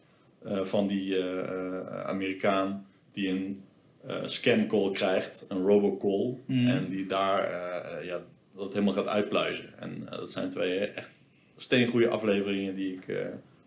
van 0.45 0.88
die 0.88 1.17
eh, 1.17 1.39
eh, 1.39 2.05
Amerikaan 2.05 2.85
die 3.12 3.29
een 3.29 3.63
eh 4.07 4.15
scam-call 4.25 4.91
krijgt, 4.91 5.45
een 5.50 5.65
robocall. 5.65 6.38
Mhm. 6.45 6.67
En 6.67 6.89
die 6.89 7.05
daar 7.05 7.43
eh, 7.43 7.98
eh, 8.00 8.05
ja, 8.05 8.20
dat 8.55 8.74
helemaal 8.74 8.94
gaat 8.94 9.07
uitpluizen. 9.07 9.65
En 9.79 10.07
eh, 10.09 10.18
dat 10.18 10.31
zijn 10.31 10.50
twee 10.50 10.79
echt 10.79 11.11
steengoede 11.57 12.07
afleveringen 12.09 12.75
die 12.75 12.94
ik 12.94 13.07
eh, 13.07 13.18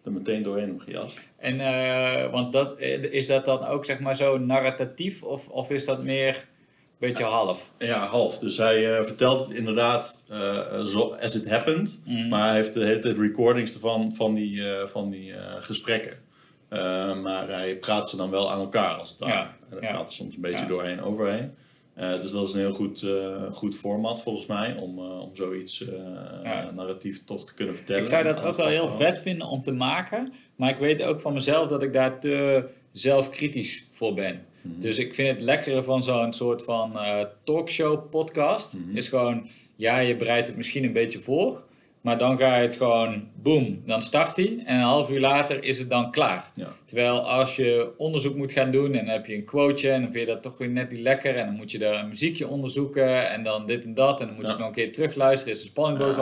er 0.04 0.12
meteen 0.12 0.42
doorheen 0.42 0.68
heb 0.68 0.80
gejast. 0.80 1.20
En, 1.36 1.60
eh, 1.60 2.30
want 2.30 2.52
dat, 2.52 2.78
eh, 2.78 3.02
is 3.02 3.26
dat 3.26 3.44
dan 3.44 3.66
ook 3.66 3.84
zeg 3.84 4.00
maar 4.00 4.16
zo 4.16 4.38
narratief 4.38 5.22
of, 5.22 5.48
of 5.48 5.70
is 5.70 5.84
dat 5.84 6.02
meer 6.02 6.34
een 6.36 7.08
beetje 7.08 7.24
half? 7.24 7.70
Ja, 7.78 8.06
half. 8.06 8.38
Dus 8.38 8.56
hij 8.56 8.96
eh, 8.98 9.04
vertelt 9.04 9.48
het 9.48 9.56
inderdaad 9.56 10.24
eh, 10.28 10.84
zo 10.84 11.16
as 11.20 11.34
it 11.34 11.48
happened. 11.48 12.00
Mhm. 12.04 12.28
Maar 12.28 12.46
hij 12.46 12.56
heeft 12.56 12.74
de 12.74 12.84
hele 12.84 12.98
tijd 12.98 13.18
recordings 13.18 13.74
ervan 13.74 14.12
van 14.14 14.34
die, 14.34 14.70
eh, 14.72 14.86
van 14.86 15.10
die 15.10 15.32
eh, 15.32 15.54
gesprekken. 15.58 16.24
Eh, 16.68 17.20
maar 17.22 17.48
hij 17.48 17.76
praat 17.76 18.08
ze 18.08 18.16
dan 18.16 18.30
wel 18.30 18.50
aan 18.52 18.60
elkaar 18.60 18.94
als 18.94 19.10
het 19.10 19.18
ware. 19.18 19.32
Ja, 19.32 19.56
En 19.70 19.78
ja. 19.80 19.88
praat 19.92 20.06
er 20.08 20.14
soms 20.14 20.34
een 20.34 20.40
beetje 20.40 20.58
Ja. 20.60 20.66
doorheen, 20.66 21.00
overheen. 21.02 21.54
Eh, 21.94 22.20
dus 22.20 22.30
dat 22.30 22.48
is 22.48 22.54
een 22.54 22.60
heel 22.60 22.72
goed, 22.72 23.02
eh, 23.02 23.52
goed 23.52 23.76
format 23.76 24.22
volgens 24.22 24.46
mij 24.46 24.76
om, 24.76 24.98
om 24.98 25.30
zoiets 25.36 25.84
narratief 26.74 27.24
toch 27.24 27.44
te 27.46 27.54
kunnen 27.54 27.74
vertellen. 27.74 28.02
Ik 28.02 28.08
zou 28.08 28.24
dat 28.24 28.42
ook 28.42 28.56
wel 28.56 28.66
heel 28.66 28.90
vet 28.92 29.20
vinden 29.20 29.48
om 29.48 29.62
te 29.62 29.72
maken. 29.72 30.32
Maar 30.56 30.70
ik 30.70 30.78
weet 30.78 31.02
ook 31.02 31.20
van 31.20 31.32
mezelf 31.32 31.68
dat 31.68 31.82
ik 31.82 31.92
daar 31.92 32.20
te 32.20 32.64
zelfkritisch 32.92 33.88
voor 33.92 34.14
ben. 34.14 34.44
Mhm. 34.62 34.80
Dus 34.80 34.98
ik 34.98 35.14
vind 35.14 35.28
het 35.28 35.40
lekkere 35.40 35.82
van 35.82 36.02
zo'n 36.02 36.32
soort 36.32 36.62
van 36.64 36.98
talkshow 37.44 38.10
podcast. 38.10 38.74
Mhm. 38.74 38.96
Is 38.96 39.08
gewoon, 39.08 39.46
ja, 39.76 39.98
je 39.98 40.16
bereidt 40.16 40.46
het 40.46 40.56
misschien 40.56 40.84
een 40.84 40.92
beetje 40.92 41.22
voor. 41.22 41.62
Maar 42.06 42.18
dan 42.18 42.38
ga 42.38 42.56
je 42.56 42.62
het 42.62 42.76
gewoon, 42.76 43.28
boom, 43.42 43.82
dan 43.86 44.02
start 44.02 44.36
hij. 44.36 44.62
En 44.64 44.76
een 44.76 44.82
half 44.82 45.10
uur 45.10 45.20
later 45.20 45.64
is 45.64 45.78
het 45.78 45.90
dan 45.90 46.10
klaar. 46.10 46.50
Ja. 46.54 46.68
Terwijl 46.84 47.20
als 47.20 47.56
je 47.56 47.92
onderzoek 47.96 48.36
moet 48.36 48.52
gaan 48.52 48.70
doen 48.70 48.94
en 48.94 49.04
dan 49.04 49.14
heb 49.14 49.26
je 49.26 49.34
een 49.34 49.44
quoteje 49.44 49.90
en 49.90 50.02
dan 50.02 50.12
vind 50.12 50.26
je 50.26 50.32
dat 50.32 50.42
toch 50.42 50.58
weer 50.58 50.68
net 50.68 50.90
niet 50.90 51.00
lekker. 51.00 51.36
En 51.36 51.46
dan 51.46 51.54
moet 51.54 51.70
je 51.70 51.78
daar 51.78 52.00
een 52.00 52.08
muziekje 52.08 52.48
onderzoeken 52.48 53.30
en 53.30 53.42
dan 53.42 53.66
dit 53.66 53.84
en 53.84 53.94
dat. 53.94 54.20
En 54.20 54.26
dan 54.26 54.34
moet 54.34 54.44
je 54.44 54.50
Ja. 54.50 54.58
nog 54.58 54.66
een 54.66 54.72
keer 54.74 54.92
terugluisteren, 54.92 55.54
is 55.54 55.60
de 55.60 55.66
spanning 55.66 55.98
Ja, 55.98 56.14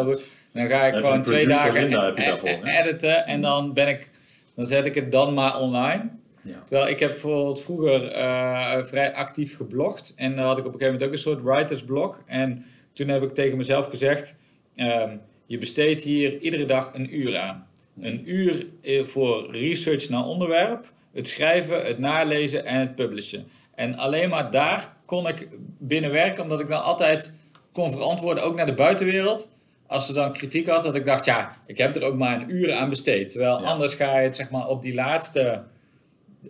dan 0.52 0.68
ga 0.68 0.84
ik 0.84 0.94
je 0.94 1.00
gewoon 1.00 1.22
twee 1.22 1.46
dagen 1.46 1.80
je 1.80 1.86
e- 1.86 2.14
daarvoor, 2.14 2.48
e- 2.48 2.80
editen 2.80 3.26
en 3.26 3.40
dan 3.40 3.72
ben 3.72 3.88
ik, 3.88 4.10
dan 4.56 4.66
zet 4.66 4.86
ik 4.86 4.94
het 4.94 5.12
dan 5.12 5.34
maar 5.34 5.60
online. 5.60 6.08
Ja. 6.42 6.62
Terwijl 6.66 6.88
ik 6.88 6.98
heb 7.00 7.10
bijvoorbeeld 7.10 7.62
vroeger 7.62 8.08
eh, 8.12 8.84
vrij 8.84 9.14
actief 9.14 9.56
geblogd. 9.56 10.12
En 10.16 10.36
dan 10.36 10.44
had 10.44 10.58
ik 10.58 10.66
op 10.66 10.72
een 10.72 10.78
gegeven 10.78 10.92
moment 10.92 11.08
ook 11.08 11.12
een 11.12 11.22
soort 11.32 11.42
writersblog. 11.42 12.20
En 12.26 12.64
toen 12.92 13.08
heb 13.08 13.22
ik 13.22 13.34
tegen 13.34 13.56
mezelf 13.56 13.88
gezegd: 13.88 14.36
ehm, 14.74 15.10
je 15.46 15.58
besteedt 15.58 16.02
hier 16.02 16.38
iedere 16.38 16.64
dag 16.64 16.94
een 16.94 17.16
uur 17.20 17.36
aan. 17.38 17.68
Een 18.00 18.22
uur 18.30 18.66
eh, 18.82 19.04
voor 19.04 19.50
research 19.50 20.08
naar 20.08 20.24
onderwerp, 20.26 20.86
het 21.12 21.28
schrijven, 21.28 21.84
het 21.86 21.98
nalezen 21.98 22.64
en 22.64 22.80
het 22.80 22.94
publishen. 22.94 23.46
En 23.74 23.96
alleen 23.96 24.28
maar 24.28 24.50
daar 24.50 24.96
kon 25.04 25.28
ik 25.28 25.48
binnen 25.78 26.10
werken, 26.10 26.42
omdat 26.42 26.60
ik 26.60 26.68
dan 26.68 26.82
altijd 26.82 27.32
kon 27.72 27.90
verantwoorden, 27.90 28.44
ook 28.44 28.56
naar 28.56 28.66
de 28.66 28.74
buitenwereld. 28.74 29.52
Als 29.86 30.06
ze 30.06 30.12
dan 30.12 30.32
kritiek 30.32 30.68
had, 30.68 30.84
dat 30.84 30.94
ik 30.94 31.04
dacht, 31.04 31.24
ja, 31.24 31.56
ik 31.66 31.78
heb 31.78 31.96
er 31.96 32.04
ook 32.04 32.16
maar 32.16 32.40
een 32.40 32.50
uur 32.50 32.72
aan 32.72 32.88
besteed. 32.88 33.30
Terwijl 33.30 33.60
Ja. 33.60 33.66
anders 33.66 33.94
ga 33.94 34.18
je 34.18 34.24
het 34.24 34.36
zeg 34.36 34.50
maar 34.50 34.68
op 34.68 34.82
die 34.82 34.94
laatste 34.94 35.62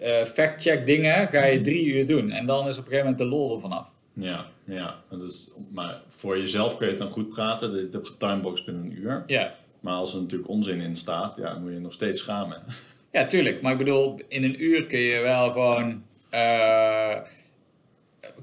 eh 0.00 0.24
fact-check 0.24 0.86
dingen, 0.86 1.28
ga 1.28 1.44
je 1.44 1.60
drie 1.60 1.84
uur 1.86 2.06
doen. 2.06 2.30
En 2.30 2.46
dan 2.46 2.68
is 2.68 2.78
op 2.78 2.84
een 2.84 2.90
gegeven 2.90 3.10
moment 3.10 3.18
de 3.18 3.26
lol 3.26 3.54
er 3.54 3.60
vanaf. 3.60 3.88
Ja, 4.12 4.46
ja. 4.64 5.00
Is, 5.26 5.50
maar 5.70 6.00
voor 6.06 6.38
jezelf 6.38 6.76
kun 6.76 6.86
je 6.86 6.92
het 6.92 7.02
dan 7.02 7.10
goed 7.10 7.28
praten. 7.28 7.70
Dus 7.70 7.84
je 7.84 7.90
hebt 7.90 8.08
getimeboxed 8.08 8.66
binnen 8.66 8.84
een 8.84 8.98
uur. 8.98 9.24
Ja. 9.26 9.54
Maar 9.80 9.94
als 9.94 10.14
er 10.14 10.20
natuurlijk 10.20 10.50
onzin 10.50 10.80
in 10.80 10.96
staat, 10.96 11.36
ja, 11.36 11.52
dan 11.52 11.62
moet 11.62 11.72
je 11.72 11.78
nog 11.78 11.92
steeds 11.92 12.20
schamen. 12.20 12.62
Ja, 13.14 13.26
tuurlijk. 13.26 13.62
Maar 13.62 13.72
ik 13.72 13.78
bedoel, 13.78 14.20
in 14.28 14.44
een 14.44 14.62
uur 14.62 14.86
kun 14.86 14.98
je 14.98 15.20
wel 15.20 15.50
gewoon, 15.50 16.02
eh, 16.30 17.16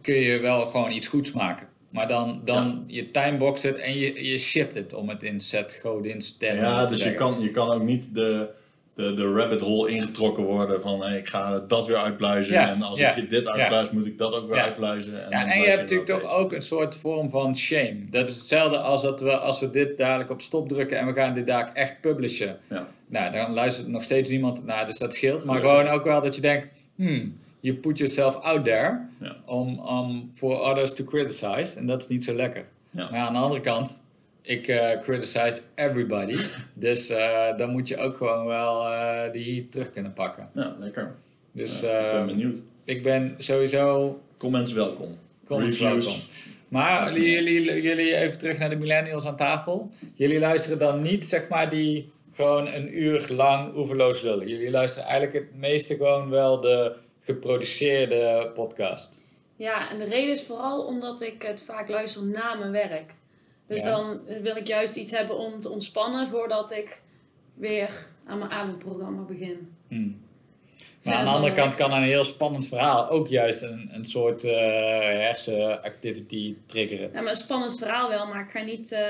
kun 0.01 0.15
je 0.15 0.39
wel 0.39 0.65
gewoon 0.65 0.91
iets 0.91 1.07
goeds 1.07 1.31
maken. 1.31 1.67
Maar 1.89 2.07
dan, 2.07 2.41
dan 2.45 2.83
je 2.87 3.11
timebox 3.11 3.63
het 3.63 3.77
en 3.77 3.97
je, 3.97 4.25
je 4.25 4.37
shipt 4.37 4.73
het 4.73 4.93
om 4.93 5.09
het 5.09 5.23
in 5.23 5.39
set 5.39 5.79
Godin 5.81 6.21
stemmen 6.21 6.65
Ja, 6.65 6.85
te 6.85 6.93
dus 6.93 7.03
je 7.03 7.13
kan, 7.13 7.41
je 7.41 7.51
kan 7.51 7.71
ook 7.71 7.83
niet 7.83 8.13
de, 8.13 8.49
de, 8.93 9.13
de 9.13 9.33
rabbit 9.33 9.61
hole 9.61 9.89
ingetrokken 9.89 10.43
worden 10.43 10.81
van 10.81 11.03
hey, 11.03 11.17
ik 11.17 11.27
ga 11.27 11.59
dat 11.59 11.87
weer 11.87 11.97
uitpluizen. 11.97 12.53
Ja, 12.53 12.69
en 12.69 12.81
als 12.81 12.99
ja, 12.99 13.15
ik 13.15 13.29
dit 13.29 13.47
uitpluis, 13.47 13.91
moet 13.91 14.05
ik 14.05 14.17
dat 14.17 14.33
ook 14.33 14.47
weer 14.47 14.55
Ja. 14.57 14.63
uitpluizen. 14.63 15.13
Ja, 15.13 15.29
dan 15.29 15.49
en 15.49 15.61
je 15.61 15.67
hebt 15.67 15.79
natuurlijk 15.81 16.09
toch 16.09 16.31
ook 16.33 16.51
een 16.51 16.61
soort 16.61 16.95
vorm 16.95 17.29
van 17.29 17.57
shame. 17.57 17.97
Dat 18.09 18.27
is 18.29 18.35
hetzelfde 18.35 18.77
als 18.79 19.01
dat 19.01 19.21
we, 19.21 19.37
als 19.37 19.59
we 19.59 19.69
dit 19.69 19.97
dadelijk 19.97 20.29
op 20.29 20.41
stop 20.41 20.67
drukken 20.69 20.97
en 20.99 21.05
we 21.05 21.13
gaan 21.13 21.33
dit 21.33 21.47
dadelijk 21.47 21.77
echt 21.77 22.01
publishen. 22.01 22.59
Ja. 22.69 22.87
Nou, 23.07 23.31
dan 23.31 23.53
luistert 23.53 23.87
nog 23.87 24.03
steeds 24.03 24.29
niemand 24.29 24.65
naar, 24.65 24.85
dus 24.85 24.97
dat 24.97 25.13
scheelt. 25.13 25.45
Maar 25.45 25.59
gewoon 25.59 25.87
ook 25.87 26.03
wel 26.03 26.21
dat 26.21 26.35
je 26.35 26.41
denkt, 26.41 26.71
hmm, 26.95 27.37
you 27.59 27.75
put 27.75 27.97
yourself 27.97 28.35
out 28.35 28.63
there 28.63 28.99
Ja. 29.19 29.35
om 29.45 29.79
om 29.79 30.31
for 30.33 30.59
others 30.69 30.93
to 30.93 31.03
criticize. 31.03 31.77
En 31.79 31.85
dat 31.87 32.01
is 32.01 32.07
niet 32.07 32.23
zo 32.23 32.33
lekker. 32.33 32.65
Ja. 32.89 33.01
Maar 33.09 33.19
ja, 33.19 33.25
aan 33.27 33.33
de 33.33 33.39
andere 33.39 33.61
kant, 33.61 34.03
ik 34.41 34.67
eh 34.67 34.99
criticize 34.99 35.61
everybody. 35.75 36.37
dus 36.73 37.09
eh, 37.09 37.57
dan 37.57 37.69
moet 37.69 37.87
je 37.87 37.97
ook 37.97 38.17
gewoon 38.17 38.45
wel 38.45 38.85
eh 38.85 39.31
die 39.31 39.53
heat 39.55 39.71
terug 39.71 39.91
kunnen 39.91 40.13
pakken. 40.13 40.49
Ja, 40.53 40.75
lekker. 40.79 41.15
Dus 41.51 41.79
Ja, 41.79 41.99
ik 41.99 42.05
eh, 42.05 42.11
ben 42.11 42.25
benieuwd. 42.25 42.57
ik 42.85 43.03
ben 43.03 43.35
sowieso 43.39 44.19
Comments 44.37 44.73
welkom. 44.73 45.17
Comments 45.45 45.79
Reviews. 45.79 46.05
welkom. 46.05 46.23
Maar 46.67 47.19
jullie, 47.19 47.81
jullie 47.81 48.15
even 48.15 48.37
terug 48.37 48.57
naar 48.57 48.69
de 48.69 48.75
millennials 48.75 49.25
aan 49.25 49.35
tafel. 49.37 49.89
Jullie 50.15 50.39
luisteren 50.39 50.79
dan 50.79 51.01
niet, 51.01 51.25
zeg 51.25 51.47
maar, 51.47 51.69
die 51.69 52.11
gewoon 52.33 52.67
een 52.67 52.97
uur 53.01 53.25
lang 53.29 53.75
oeverloos 53.75 54.21
lullen. 54.21 54.47
Jullie 54.47 54.69
luisteren 54.71 55.07
eigenlijk 55.09 55.45
het 55.45 55.59
meeste 55.59 55.95
gewoon 55.95 56.29
wel 56.29 56.61
de 56.61 56.95
geproduceerde 57.21 58.51
podcast. 58.53 59.19
Ja, 59.55 59.89
en 59.89 59.97
de 59.97 60.05
reden 60.05 60.31
is 60.31 60.43
vooral 60.43 60.81
omdat 60.81 61.21
ik 61.21 61.41
het 61.41 61.61
vaak 61.63 61.89
luister 61.89 62.25
na 62.25 62.55
mijn 62.55 62.71
werk. 62.71 63.13
Dus 63.75 63.83
Ja. 63.83 63.89
dan 63.89 64.19
wil 64.41 64.55
ik 64.55 64.67
juist 64.67 64.95
iets 64.95 65.11
hebben 65.11 65.37
om 65.37 65.59
te 65.59 65.69
ontspannen 65.69 66.27
voordat 66.27 66.71
ik 66.71 67.01
weer 67.53 67.89
aan 68.25 68.37
mijn 68.37 68.51
avondprogramma 68.51 69.21
begin. 69.21 69.71
Hmm. 69.87 70.21
Maar 71.03 71.13
aan 71.13 71.25
de 71.25 71.31
andere 71.31 71.53
kant 71.53 71.75
kan 71.75 71.93
een 71.93 72.03
heel 72.03 72.23
spannend 72.23 72.67
verhaal 72.67 73.09
ook 73.09 73.27
juist 73.27 73.61
een, 73.61 73.89
een 73.93 74.05
soort 74.05 74.43
eh 74.43 74.53
hersenactivity 75.55 76.55
triggeren. 76.65 77.09
Ja, 77.13 77.21
maar 77.21 77.29
een 77.29 77.35
spannend 77.35 77.77
verhaal 77.77 78.09
wel, 78.09 78.25
maar 78.27 78.41
ik 78.43 78.51
ga 78.51 78.61
niet 78.61 78.91
eh, 78.91 79.01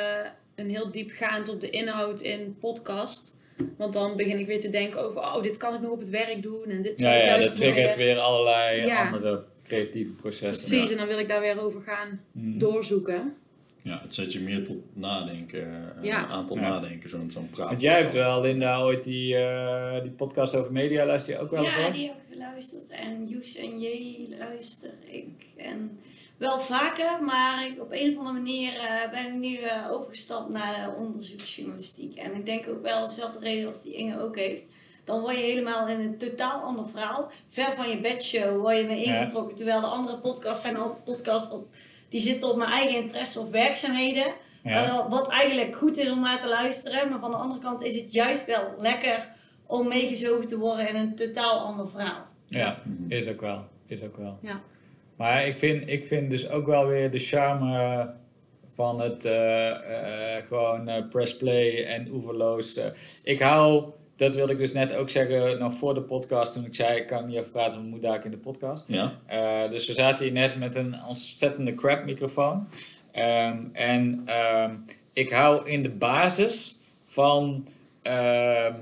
een 0.55 0.69
heel 0.69 0.91
diepgaand 0.91 1.49
op 1.49 1.59
de 1.61 1.69
inhoud 1.69 2.21
in 2.21 2.57
podcast. 2.59 3.37
Want 3.77 3.93
dan 3.93 4.15
begin 4.15 4.39
ik 4.39 4.47
weer 4.47 4.59
te 4.59 4.69
denken 4.69 4.99
over, 5.05 5.21
oh, 5.21 5.41
dit 5.41 5.57
kan 5.57 5.73
ik 5.73 5.81
nog 5.81 5.91
op 5.91 5.99
het 5.99 6.09
werk 6.09 6.43
doen 6.43 6.65
en 6.67 6.81
dit 6.81 6.99
Ja, 6.99 7.13
ja, 7.13 7.37
dat 7.37 7.55
triggert 7.55 7.95
mooier. 7.97 7.97
weer 7.97 8.17
allerlei 8.23 8.85
Ja. 8.85 9.05
andere 9.05 9.43
creatieve 9.67 10.11
processen. 10.11 10.69
Precies, 10.69 10.91
en 10.91 10.97
dan 10.97 11.07
wil 11.07 11.19
ik 11.19 11.27
daar 11.27 11.41
weer 11.41 11.61
over 11.61 11.81
gaan 11.81 12.21
Hmm. 12.33 12.57
doorzoeken. 12.57 13.35
Ja, 13.83 13.99
het 14.01 14.13
zet 14.13 14.33
je 14.33 14.39
meer 14.39 14.65
tot 14.65 14.77
nadenken. 14.93 15.61
eh, 15.97 16.03
Ja. 16.03 16.23
Een 16.23 16.29
aantal 16.29 16.55
Ja. 16.57 16.61
nadenken, 16.69 17.09
zo'n 17.09 17.31
zo'n 17.31 17.49
praat. 17.49 17.69
Want 17.69 17.81
jij 17.81 18.01
hebt 18.01 18.13
wel, 18.13 18.41
Linda, 18.41 18.81
ooit 18.81 19.03
die, 19.03 19.37
eh, 19.37 20.01
die 20.01 20.11
podcast 20.11 20.55
over 20.55 20.71
media, 20.71 21.05
luister 21.05 21.33
je 21.33 21.39
ook 21.39 21.51
wel 21.51 21.65
eens 21.65 21.73
Ja, 21.75 21.89
die 21.89 22.07
heb 22.07 22.15
ik 22.15 22.33
geluisterd. 22.33 22.89
En 22.89 23.27
Joes 23.27 23.55
en 23.55 23.79
J 23.79 23.87
luister 24.39 24.89
ik. 25.05 25.29
En 25.57 25.99
wel 26.37 26.59
vaker, 26.59 27.23
maar 27.23 27.65
ik, 27.65 27.81
op 27.81 27.91
een 27.91 28.09
of 28.09 28.17
andere 28.17 28.33
manier 28.35 28.73
eh, 28.77 29.11
ben 29.11 29.25
ik 29.25 29.33
nu 29.39 29.55
eh, 29.57 29.91
overgestapt 29.91 30.49
naar 30.49 30.85
de 30.89 30.95
onderzoeksjournalistiek. 30.97 32.15
En 32.15 32.35
ik 32.35 32.45
denk 32.45 32.67
ook 32.67 32.81
wel 32.81 33.07
dezelfde 33.07 33.39
reden 33.39 33.67
als 33.67 33.83
die 33.83 33.93
Inge 33.93 34.21
ook 34.21 34.35
heeft. 34.35 34.65
Dan 35.03 35.21
word 35.21 35.35
je 35.35 35.41
helemaal 35.41 35.87
in 35.87 35.99
een 35.99 36.17
totaal 36.17 36.61
ander 36.61 36.89
verhaal. 36.89 37.31
Ver 37.49 37.73
van 37.75 37.89
je 37.89 37.97
bedshow 38.01 38.59
word 38.61 38.77
je 38.77 38.83
mee 38.83 39.05
Ja. 39.07 39.19
ingetrokken. 39.19 39.55
Terwijl 39.55 39.79
de 39.81 39.85
andere 39.87 40.17
podcasts 40.17 40.61
zijn 40.63 40.77
al 40.77 40.97
podcasts 41.05 41.53
op, 41.53 41.67
die 42.11 42.19
zitten 42.19 42.49
op 42.49 42.57
mijn 42.57 42.71
eigen 42.71 43.03
interesse 43.03 43.39
of 43.39 43.49
werkzaamheden. 43.49 44.25
Ja. 44.63 44.85
Eh, 44.85 45.09
wat 45.09 45.29
eigenlijk 45.29 45.75
goed 45.75 45.97
is 45.97 46.11
om 46.11 46.21
naar 46.21 46.39
te 46.39 46.47
luisteren. 46.47 47.09
Maar 47.09 47.19
van 47.19 47.31
de 47.31 47.37
andere 47.37 47.61
kant 47.61 47.83
is 47.83 47.95
het 47.95 48.13
juist 48.13 48.45
wel 48.45 48.73
lekker 48.77 49.29
om 49.65 49.87
meegezogen 49.87 50.47
te 50.47 50.57
worden 50.57 50.89
in 50.89 50.95
een 50.95 51.15
totaal 51.15 51.59
ander 51.59 51.89
verhaal. 51.89 52.25
Ja, 52.47 52.81
is 53.07 53.27
ook 53.27 53.41
wel. 53.41 53.63
Is 53.87 54.03
ook 54.03 54.17
wel. 54.17 54.37
Ja. 54.41 54.61
Maar 55.17 55.47
ik 55.47 55.57
vind, 55.57 55.89
ik 55.89 56.05
vind 56.05 56.29
dus 56.29 56.49
ook 56.49 56.65
wel 56.65 56.87
weer 56.87 57.11
de 57.11 57.19
charme 57.19 58.13
van 58.73 59.01
het 59.01 59.25
eh, 59.25 59.69
eh, 60.37 60.45
gewoon 60.47 60.87
eh, 60.87 61.07
press 61.09 61.37
play 61.37 61.85
en 61.85 62.07
oeverloos. 62.11 62.79
ik 63.23 63.39
hou, 63.39 63.85
dat 64.21 64.35
wilde 64.35 64.53
ik 64.53 64.59
dus 64.59 64.73
net 64.73 64.95
ook 64.95 65.09
zeggen 65.09 65.59
nog 65.59 65.73
voor 65.73 65.93
de 65.93 66.01
podcast 66.01 66.53
toen 66.53 66.65
ik 66.65 66.75
zei 66.75 66.99
ik 66.99 67.07
kan 67.07 67.25
niet 67.25 67.37
over 67.37 67.51
praten, 67.51 67.73
want 67.73 67.85
ik 67.85 67.91
moet 67.91 68.01
daar 68.01 68.25
in 68.25 68.31
de 68.31 68.37
podcast. 68.37 68.83
Ja? 68.87 69.19
Eh, 69.25 69.69
dus 69.69 69.87
we 69.87 69.93
zaten 69.93 70.25
hier 70.25 70.33
net 70.33 70.59
met 70.59 70.75
een 70.75 70.95
ontzettende 71.07 71.75
crap 71.75 72.05
microfoon. 72.05 72.67
Ehm, 73.11 73.57
en 73.71 74.21
ehm, 74.25 74.75
ik 75.13 75.29
hou 75.29 75.69
in 75.69 75.83
de 75.83 75.89
basis 75.89 76.75
van 77.05 77.67
ehm, 78.01 78.73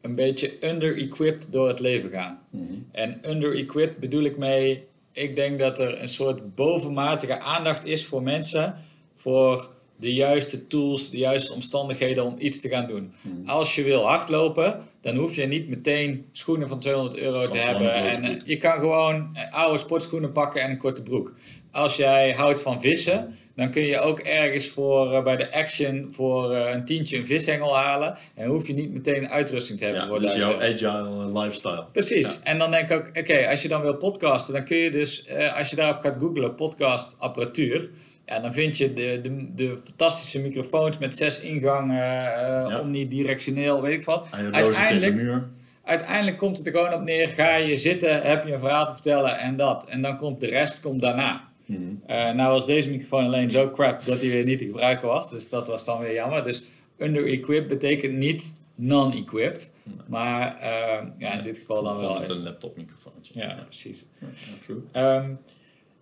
een 0.00 0.14
beetje 0.14 0.52
under-equipped 0.68 1.52
door 1.52 1.68
het 1.68 1.80
leven 1.80 2.10
gaan. 2.10 2.38
Mhm. 2.50 2.72
En 2.92 3.30
under-equipped 3.30 3.98
bedoel 3.98 4.22
ik 4.22 4.36
mee, 4.36 4.86
ik 5.12 5.36
denk 5.36 5.58
dat 5.58 5.78
er 5.78 6.00
een 6.00 6.08
soort 6.08 6.54
bovenmatige 6.54 7.40
aandacht 7.40 7.84
is 7.84 8.06
voor 8.06 8.22
mensen 8.22 8.84
voor 9.14 9.70
de 9.98 10.14
juiste 10.14 10.66
tools, 10.66 11.10
de 11.10 11.18
juiste 11.18 11.52
omstandigheden 11.52 12.24
om 12.24 12.34
iets 12.38 12.60
te 12.60 12.68
gaan 12.68 12.86
doen. 12.86 13.12
Mhm. 13.20 13.48
Als 13.48 13.74
je 13.74 13.82
wil 13.82 14.06
hardlopen, 14.06 14.80
dan 15.00 15.16
hoef 15.16 15.34
je 15.34 15.46
niet 15.46 15.68
meteen 15.68 16.26
schoenen 16.32 16.68
van 16.68 16.80
200 16.80 17.18
euro 17.18 17.42
te 17.42 17.48
Kan 17.48 17.66
hebben. 17.66 17.94
En 17.94 18.24
eh, 18.24 18.36
je 18.44 18.56
kan 18.56 18.72
gewoon 18.72 19.30
eh, 19.34 19.54
oude 19.54 19.78
sportschoenen 19.78 20.32
pakken 20.32 20.62
en 20.62 20.70
een 20.70 20.78
korte 20.78 21.02
broek. 21.02 21.32
Als 21.70 21.96
jij 21.96 22.32
houdt 22.32 22.60
van 22.60 22.80
vissen, 22.80 23.36
dan 23.56 23.70
kun 23.70 23.82
je 23.82 23.98
ook 23.98 24.18
ergens 24.18 24.66
voor, 24.66 25.12
eh, 25.12 25.22
bij 25.22 25.36
de 25.36 25.52
Action 25.52 26.08
voor 26.10 26.54
een 26.54 26.84
tientje 26.84 27.16
een 27.16 27.26
vishengel 27.26 27.76
halen. 27.76 28.16
En 28.34 28.46
hoef 28.46 28.66
je 28.66 28.74
niet 28.74 28.92
meteen 28.92 29.28
uitrusting 29.28 29.78
te 29.78 29.84
hebben. 29.84 30.02
Ja, 30.02 30.08
voor 30.08 30.20
dus 30.20 30.34
jouw 30.34 30.58
1000 30.58 30.82
euro. 30.82 31.06
agile 31.06 31.40
lifestyle. 31.40 31.84
Precies. 31.92 32.32
Ja. 32.32 32.38
En 32.42 32.58
dan 32.58 32.70
denk 32.70 32.90
ik 32.90 32.96
ook, 32.96 33.08
oké, 33.18 33.48
als 33.48 33.62
je 33.62 33.68
dan 33.68 33.82
wil 33.82 33.96
podcasten, 33.96 34.54
dan 34.54 34.64
kun 34.64 34.76
je 34.76 34.90
dus, 34.90 35.24
als 35.56 35.70
je 35.70 35.76
daarop 35.76 36.00
gaat 36.00 36.16
googlen, 36.18 36.54
podcast 36.54 37.16
apparatuur. 37.18 37.90
Ja, 38.26 38.40
dan 38.40 38.52
vind 38.52 38.76
je 38.76 38.92
de, 38.94 39.20
de, 39.22 39.54
de 39.54 39.78
fantastische 39.84 40.40
microfoons 40.40 40.98
met 40.98 41.16
zes 41.16 41.40
ingangen, 41.40 41.96
eh, 41.96 42.68
Ja. 42.70 42.80
omnidirectioneel, 42.80 43.82
weet 43.82 43.98
ik 43.98 44.04
wat. 44.04 44.26
En 44.32 44.54
Uiteindelijk, 44.54 45.14
muur. 45.14 45.48
uiteindelijk 45.84 46.36
komt 46.36 46.56
het 46.58 46.66
er 46.66 46.72
gewoon 46.72 46.92
op 46.94 47.02
neer, 47.02 47.28
ga 47.28 47.56
je 47.56 47.76
zitten, 47.78 48.22
heb 48.22 48.46
je 48.46 48.52
een 48.52 48.58
verhaal 48.60 48.86
te 48.86 48.92
vertellen 48.92 49.38
en 49.38 49.56
dat. 49.56 49.84
En 49.88 50.02
dan 50.02 50.16
komt 50.16 50.40
de 50.40 50.46
rest 50.46 50.80
komt 50.80 51.00
daarna. 51.00 51.48
Mhm. 51.66 51.80
Eh, 52.06 52.32
nou 52.32 52.52
was 52.52 52.66
deze 52.66 52.90
microfoon 52.90 53.24
alleen 53.24 53.50
zo 53.50 53.70
crap 53.70 54.04
dat 54.04 54.20
hij 54.20 54.30
weer 54.30 54.44
niet 54.44 54.58
te 54.58 54.64
gebruiken 54.66 55.08
was. 55.08 55.30
Dus 55.30 55.48
dat 55.48 55.66
was 55.66 55.84
dan 55.84 56.00
weer 56.00 56.12
jammer. 56.14 56.44
Dus 56.44 56.62
under-equipped 56.98 57.68
betekent 57.68 58.12
niet 58.16 58.52
non-equipped. 58.74 59.70
Maar 60.06 60.56
eh, 60.58 61.04
ja, 61.18 61.38
in 61.38 61.44
dit 61.44 61.58
geval 61.58 61.82
dan 61.82 61.98
wel. 62.00 62.18
met 62.20 62.28
een 62.28 62.42
laptopmicrofoontje. 62.42 63.32
Ja, 63.40 63.58
precies. 63.66 64.06
Ja, 64.20 64.26
true. 64.60 64.82
Ehm, 64.92 65.30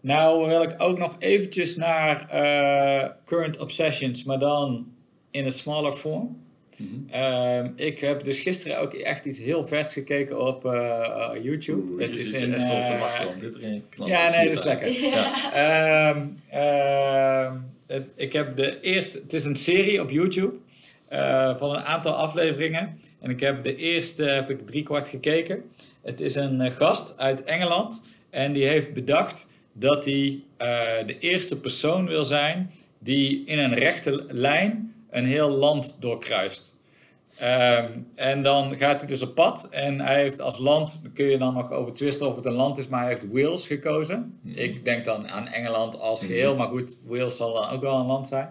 nou 0.05 0.47
wil 0.47 0.63
ik 0.63 0.75
ook 0.79 0.99
nog 0.99 1.17
eventjes 1.19 1.77
naar 1.77 2.29
eh, 2.29 3.11
Current 3.25 3.59
Obsessions, 3.59 4.25
maar 4.25 4.39
dan 4.39 4.87
in 5.31 5.45
een 5.45 5.53
smaller 5.53 5.97
vorm. 5.97 6.43
Mhm. 6.77 6.89
Ehm, 7.11 7.71
ik 7.77 7.99
heb 7.99 8.25
dus 8.25 8.41
gisteren 8.41 8.81
ook 8.81 8.93
echt 8.95 9.25
iets 9.25 9.39
heel 9.39 9.67
vets 9.67 9.93
gekeken 9.93 10.41
op 10.41 10.65
eh, 10.65 10.73
eh, 10.73 11.45
YouTube. 11.45 11.93
Oeh, 11.93 12.03
het 12.03 12.17
is 12.17 12.33
in, 12.33 12.55
echt 12.55 12.63
wel 12.63 12.87
te 12.87 12.97
wachten 12.99 13.29
om 13.29 13.39
dit 13.39 13.57
erin 13.57 13.83
te 13.91 14.05
ja, 14.05 14.31
nee, 14.31 14.49
dat 14.49 14.57
is 14.57 14.65
lekker. 14.65 14.91
Ja. 14.91 15.53
Ehm, 15.53 16.27
ehm, 16.49 17.57
het, 17.87 18.07
ik 18.17 18.33
heb 18.33 18.57
de 18.57 18.81
eerste, 18.81 19.19
het 19.19 19.33
is 19.33 19.45
een 19.45 19.57
serie 19.57 20.01
op 20.01 20.11
YouTube 20.11 20.55
van 21.57 21.71
een 21.71 21.83
aantal 21.83 22.13
afleveringen. 22.13 22.99
En 23.21 23.31
ik 23.31 23.41
heb 23.41 23.65
de 23.65 23.77
eerste 23.77 24.25
heb 24.25 24.51
ik 24.51 24.67
drie 24.67 24.83
kwart 24.83 25.09
gekeken. 25.09 25.63
Het 26.03 26.21
is 26.21 26.35
een 26.35 26.73
gast 26.73 27.19
uit 27.19 27.45
Engeland 27.45 28.03
en 28.31 28.53
die 28.53 28.67
heeft 28.67 28.93
bedacht 28.93 29.53
dat 29.77 30.05
hij 30.05 30.43
eh, 30.57 30.69
de 31.07 31.19
eerste 31.19 31.61
persoon 31.61 32.07
wil 32.07 32.25
zijn 32.25 32.71
die 32.99 33.47
in 33.47 33.59
een 33.59 33.75
rechte 33.75 34.25
lijn 34.29 34.95
een 35.11 35.25
heel 35.25 35.51
land 35.51 35.97
doorkruist. 36.01 36.77
Ehm, 37.39 37.91
en 38.15 38.43
dan 38.43 38.77
gaat 38.79 38.99
hij 38.99 39.09
dus 39.09 39.23
op 39.23 39.35
pad. 39.35 39.69
En 39.71 40.01
hij 40.01 40.21
heeft 40.23 40.41
als 40.41 40.59
land, 40.59 41.01
daar 41.03 41.13
kun 41.13 41.27
je 41.27 41.39
dan 41.39 41.55
nog 41.55 41.73
over 41.73 41.93
twisten 41.93 42.27
of 42.29 42.37
het 42.37 42.45
een 42.45 42.53
land 42.53 42.79
is, 42.79 42.89
maar 42.89 43.01
hij 43.01 43.13
heeft 43.13 43.33
Wales 43.33 43.67
gekozen. 43.67 44.39
Ik 44.45 44.85
denk 44.85 45.05
dan 45.05 45.29
aan 45.29 45.49
Engeland 45.49 46.01
als 46.01 46.25
geheel, 46.25 46.57
maar 46.57 46.69
goed, 46.69 46.97
Wales 47.07 47.37
zal 47.37 47.53
dan 47.53 47.69
ook 47.69 47.81
wel 47.81 47.97
een 47.97 48.07
land 48.07 48.27
zijn. 48.27 48.51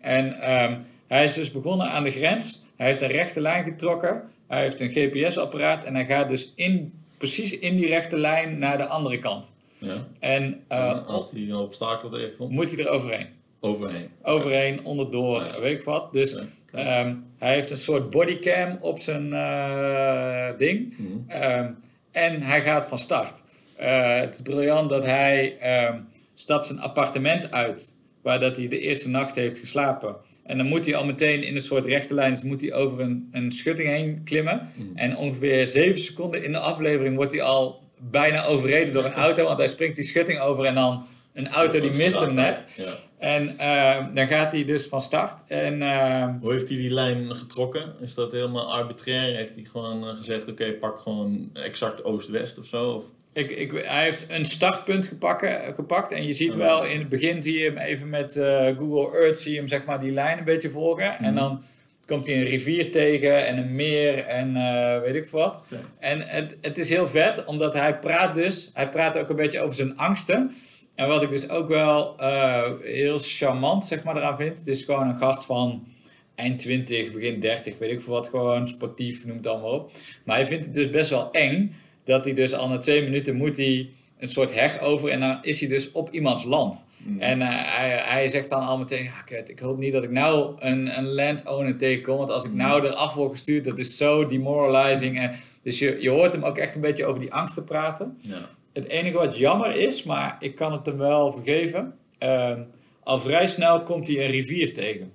En 0.00 0.40
ehm, 0.40 0.78
hij 1.06 1.24
is 1.24 1.34
dus 1.34 1.50
begonnen 1.50 1.90
aan 1.90 2.04
de 2.04 2.10
grens. 2.10 2.64
Hij 2.76 2.86
heeft 2.86 3.02
een 3.02 3.08
rechte 3.08 3.40
lijn 3.40 3.64
getrokken. 3.64 4.22
Hij 4.46 4.62
heeft 4.62 4.80
een 4.80 4.90
GPS-apparaat 4.90 5.84
en 5.84 5.94
hij 5.94 6.06
gaat 6.06 6.28
dus 6.28 6.52
in, 6.54 6.92
precies 7.18 7.58
in 7.58 7.76
die 7.76 7.86
rechte 7.86 8.18
lijn 8.18 8.58
naar 8.58 8.76
de 8.76 8.86
andere 8.86 9.18
kant. 9.18 9.46
Ja. 9.78 9.94
En 10.18 10.60
eh, 10.68 10.88
En 10.90 11.06
als 11.06 11.30
die 11.30 11.48
een 11.50 11.56
obstakel 11.56 12.10
tegenkomt, 12.10 12.50
moet 12.50 12.70
hij 12.70 12.84
er 12.84 12.90
overheen. 12.90 13.26
overheen. 13.60 14.08
Overheen, 14.22 14.84
onderdoor, 14.84 15.42
Ja. 15.42 15.60
weet 15.60 15.78
ik 15.78 15.82
wat. 15.82 16.12
Dus 16.12 16.32
Ja. 16.72 16.78
ehm, 16.78 17.14
hij 17.38 17.54
heeft 17.54 17.70
een 17.70 17.76
soort 17.76 18.10
bodycam 18.10 18.78
op 18.80 18.98
zijn 18.98 19.32
eh, 19.32 20.48
ding. 20.58 20.94
Mhm. 20.98 21.30
Ehm, 21.30 21.70
en 22.10 22.42
hij 22.42 22.62
gaat 22.62 22.86
van 22.86 22.98
start. 22.98 23.42
Eh, 23.78 24.18
het 24.18 24.34
is 24.34 24.40
briljant 24.42 24.90
dat 24.90 25.04
hij 25.04 25.56
ehm, 25.58 25.98
stapt 26.34 26.66
zijn 26.66 26.80
appartement 26.80 27.50
uit. 27.50 27.94
Waar 28.22 28.40
dat 28.40 28.56
hij 28.56 28.68
de 28.68 28.78
eerste 28.78 29.08
nacht 29.08 29.34
heeft 29.34 29.58
geslapen. 29.58 30.16
En 30.42 30.58
dan 30.58 30.66
moet 30.66 30.84
hij 30.86 30.94
al 30.96 31.04
meteen 31.04 31.42
in 31.42 31.54
een 31.56 31.62
soort 31.62 31.84
rechte 31.84 32.14
lijn. 32.14 32.34
Dus 32.34 32.42
moet 32.42 32.60
hij 32.60 32.72
over 32.74 33.00
een, 33.00 33.28
een 33.32 33.52
schutting 33.52 33.88
heen 33.88 34.20
klimmen. 34.24 34.68
Mhm. 34.76 34.96
En 34.98 35.16
ongeveer 35.16 35.66
zeven 35.66 35.98
seconden 35.98 36.44
in 36.44 36.52
de 36.52 36.58
aflevering 36.58 37.16
wordt 37.16 37.32
hij 37.32 37.42
al 37.42 37.82
bijna 37.98 38.44
overreden 38.44 38.92
door 38.92 39.04
een 39.04 39.12
auto. 39.12 39.44
Want 39.44 39.58
hij 39.58 39.68
springt 39.68 39.96
die 39.96 40.04
schutting 40.04 40.40
over 40.40 40.64
en 40.64 40.74
dan 40.74 41.06
een 41.32 41.48
auto 41.48 41.80
die 41.80 41.92
mist 41.94 42.20
hem 42.20 42.34
net. 42.34 42.64
Ja. 42.76 42.84
En 43.18 43.58
ehm, 43.58 44.14
dan 44.14 44.26
gaat 44.26 44.52
hij 44.52 44.64
dus 44.64 44.86
van 44.86 45.00
start. 45.00 45.38
En 45.48 45.82
ehm, 45.82 46.34
Hoe 46.40 46.52
heeft 46.52 46.68
hij 46.68 46.78
die 46.78 46.92
lijn 46.94 47.34
getrokken? 47.36 47.82
Is 48.00 48.14
dat 48.14 48.32
helemaal 48.32 48.72
arbitrair? 48.72 49.36
Heeft 49.36 49.54
hij 49.54 49.64
gewoon 49.64 50.08
eh, 50.08 50.14
gezegd, 50.16 50.48
oké, 50.48 50.72
pak 50.72 50.98
gewoon 50.98 51.50
exact 51.52 52.04
oost-west 52.04 52.58
of 52.58 52.64
zo? 52.64 52.90
Of, 52.90 53.04
ik, 53.32 53.50
ik, 53.50 53.72
hij 53.84 54.02
heeft 54.04 54.26
een 54.28 54.46
startpunt 54.46 55.06
gepakken, 55.06 55.74
gepakt. 55.74 56.12
En 56.12 56.26
je 56.26 56.32
ziet 56.32 56.54
wel, 56.54 56.84
in 56.84 56.98
het 56.98 57.08
begin 57.08 57.42
zie 57.42 57.58
je 57.58 57.64
hem 57.64 57.78
even 57.78 58.08
met 58.08 58.36
eh, 58.36 58.66
Google 58.78 59.18
Earth, 59.18 59.38
zie 59.40 59.52
je 59.52 59.58
hem 59.58 59.68
zeg 59.68 59.84
maar 59.84 60.00
die 60.00 60.12
lijn 60.12 60.38
een 60.38 60.44
beetje 60.44 60.70
volgen. 60.70 61.18
En 61.18 61.24
Mhm. 61.24 61.34
dan 61.34 61.62
komt 62.06 62.26
hij 62.26 62.36
een 62.36 62.44
rivier 62.44 62.90
tegen 62.90 63.46
en 63.46 63.58
een 63.58 63.74
meer 63.74 64.18
en 64.18 64.56
eh, 64.56 65.00
weet 65.00 65.14
ik 65.14 65.28
wat. 65.28 65.64
En 65.98 66.20
het, 66.20 66.58
het 66.60 66.78
is 66.78 66.88
heel 66.88 67.08
vet, 67.08 67.44
omdat 67.44 67.74
hij 67.74 67.98
praat 67.98 68.34
dus, 68.34 68.70
hij 68.74 68.88
praat 68.88 69.18
ook 69.18 69.28
een 69.28 69.36
beetje 69.36 69.60
over 69.60 69.74
zijn 69.74 69.96
angsten. 69.96 70.54
En 70.94 71.08
wat 71.08 71.22
ik 71.22 71.30
dus 71.30 71.48
ook 71.48 71.68
wel 71.68 72.18
eh, 72.18 72.70
heel 72.82 73.18
charmant 73.18 73.86
zeg 73.86 74.04
maar 74.04 74.16
eraan 74.16 74.36
vind, 74.36 74.58
het 74.58 74.66
is 74.66 74.84
gewoon 74.84 75.08
een 75.08 75.18
gast 75.18 75.44
van 75.44 75.86
eind 76.34 76.58
20, 76.58 77.12
begin 77.12 77.40
30, 77.40 77.78
weet 77.78 77.90
ik 77.90 78.00
veel 78.00 78.12
wat, 78.12 78.28
gewoon 78.28 78.68
sportief, 78.68 79.26
noem 79.26 79.36
het 79.36 79.46
allemaal 79.46 79.72
op. 79.72 79.90
Maar 80.24 80.36
hij 80.36 80.46
vindt 80.46 80.64
het 80.64 80.74
dus 80.74 80.90
best 80.90 81.10
wel 81.10 81.30
eng 81.30 81.76
dat 82.04 82.24
hij 82.24 82.34
dus 82.34 82.54
al 82.54 82.68
na 82.68 82.78
twee 82.78 83.02
minuten 83.02 83.36
moet 83.36 83.56
hij 83.56 83.88
een 84.18 84.28
soort 84.28 84.54
heg 84.54 84.80
over 84.80 85.08
en 85.10 85.20
dan 85.20 85.38
is 85.42 85.60
hij 85.60 85.68
dus 85.68 85.92
op 85.92 86.10
iemands 86.10 86.44
land. 86.44 86.86
En 87.18 87.42
eh, 87.42 87.48
hij, 87.50 87.88
hij 87.90 88.28
zegt 88.28 88.50
dan 88.50 88.62
al 88.62 88.78
meteen, 88.78 89.04
ja, 89.04 89.36
ik 89.44 89.58
hoop 89.58 89.78
niet 89.78 89.92
dat 89.92 90.02
ik 90.02 90.10
nou 90.10 90.54
een, 90.58 90.98
een 90.98 91.14
landowner 91.14 91.76
tegenkom, 91.76 92.16
want 92.16 92.30
als 92.30 92.44
ik 92.44 92.52
nou 92.52 92.86
eraf 92.86 93.14
word 93.14 93.30
gestuurd, 93.30 93.64
dat 93.64 93.78
is 93.78 93.96
zo 93.96 94.26
demoralizing. 94.26 95.18
En, 95.18 95.32
dus 95.62 95.78
je, 95.78 95.96
je 96.00 96.10
hoort 96.10 96.32
hem 96.32 96.44
ook 96.44 96.58
echt 96.58 96.74
een 96.74 96.80
beetje 96.80 97.06
over 97.06 97.20
die 97.20 97.32
angsten 97.32 97.64
praten. 97.64 98.18
Ja. 98.20 98.38
Het 98.72 98.88
enige 98.88 99.16
wat 99.16 99.36
jammer 99.36 99.76
is, 99.76 100.02
maar 100.02 100.36
ik 100.40 100.54
kan 100.54 100.72
het 100.72 100.86
hem 100.86 100.98
wel 100.98 101.32
vergeven. 101.32 101.94
ehm, 102.18 102.60
al 103.02 103.18
vrij 103.18 103.46
snel 103.46 103.82
komt 103.82 104.06
hij 104.06 104.24
een 104.24 104.30
rivier 104.30 104.74
tegen. 104.74 105.12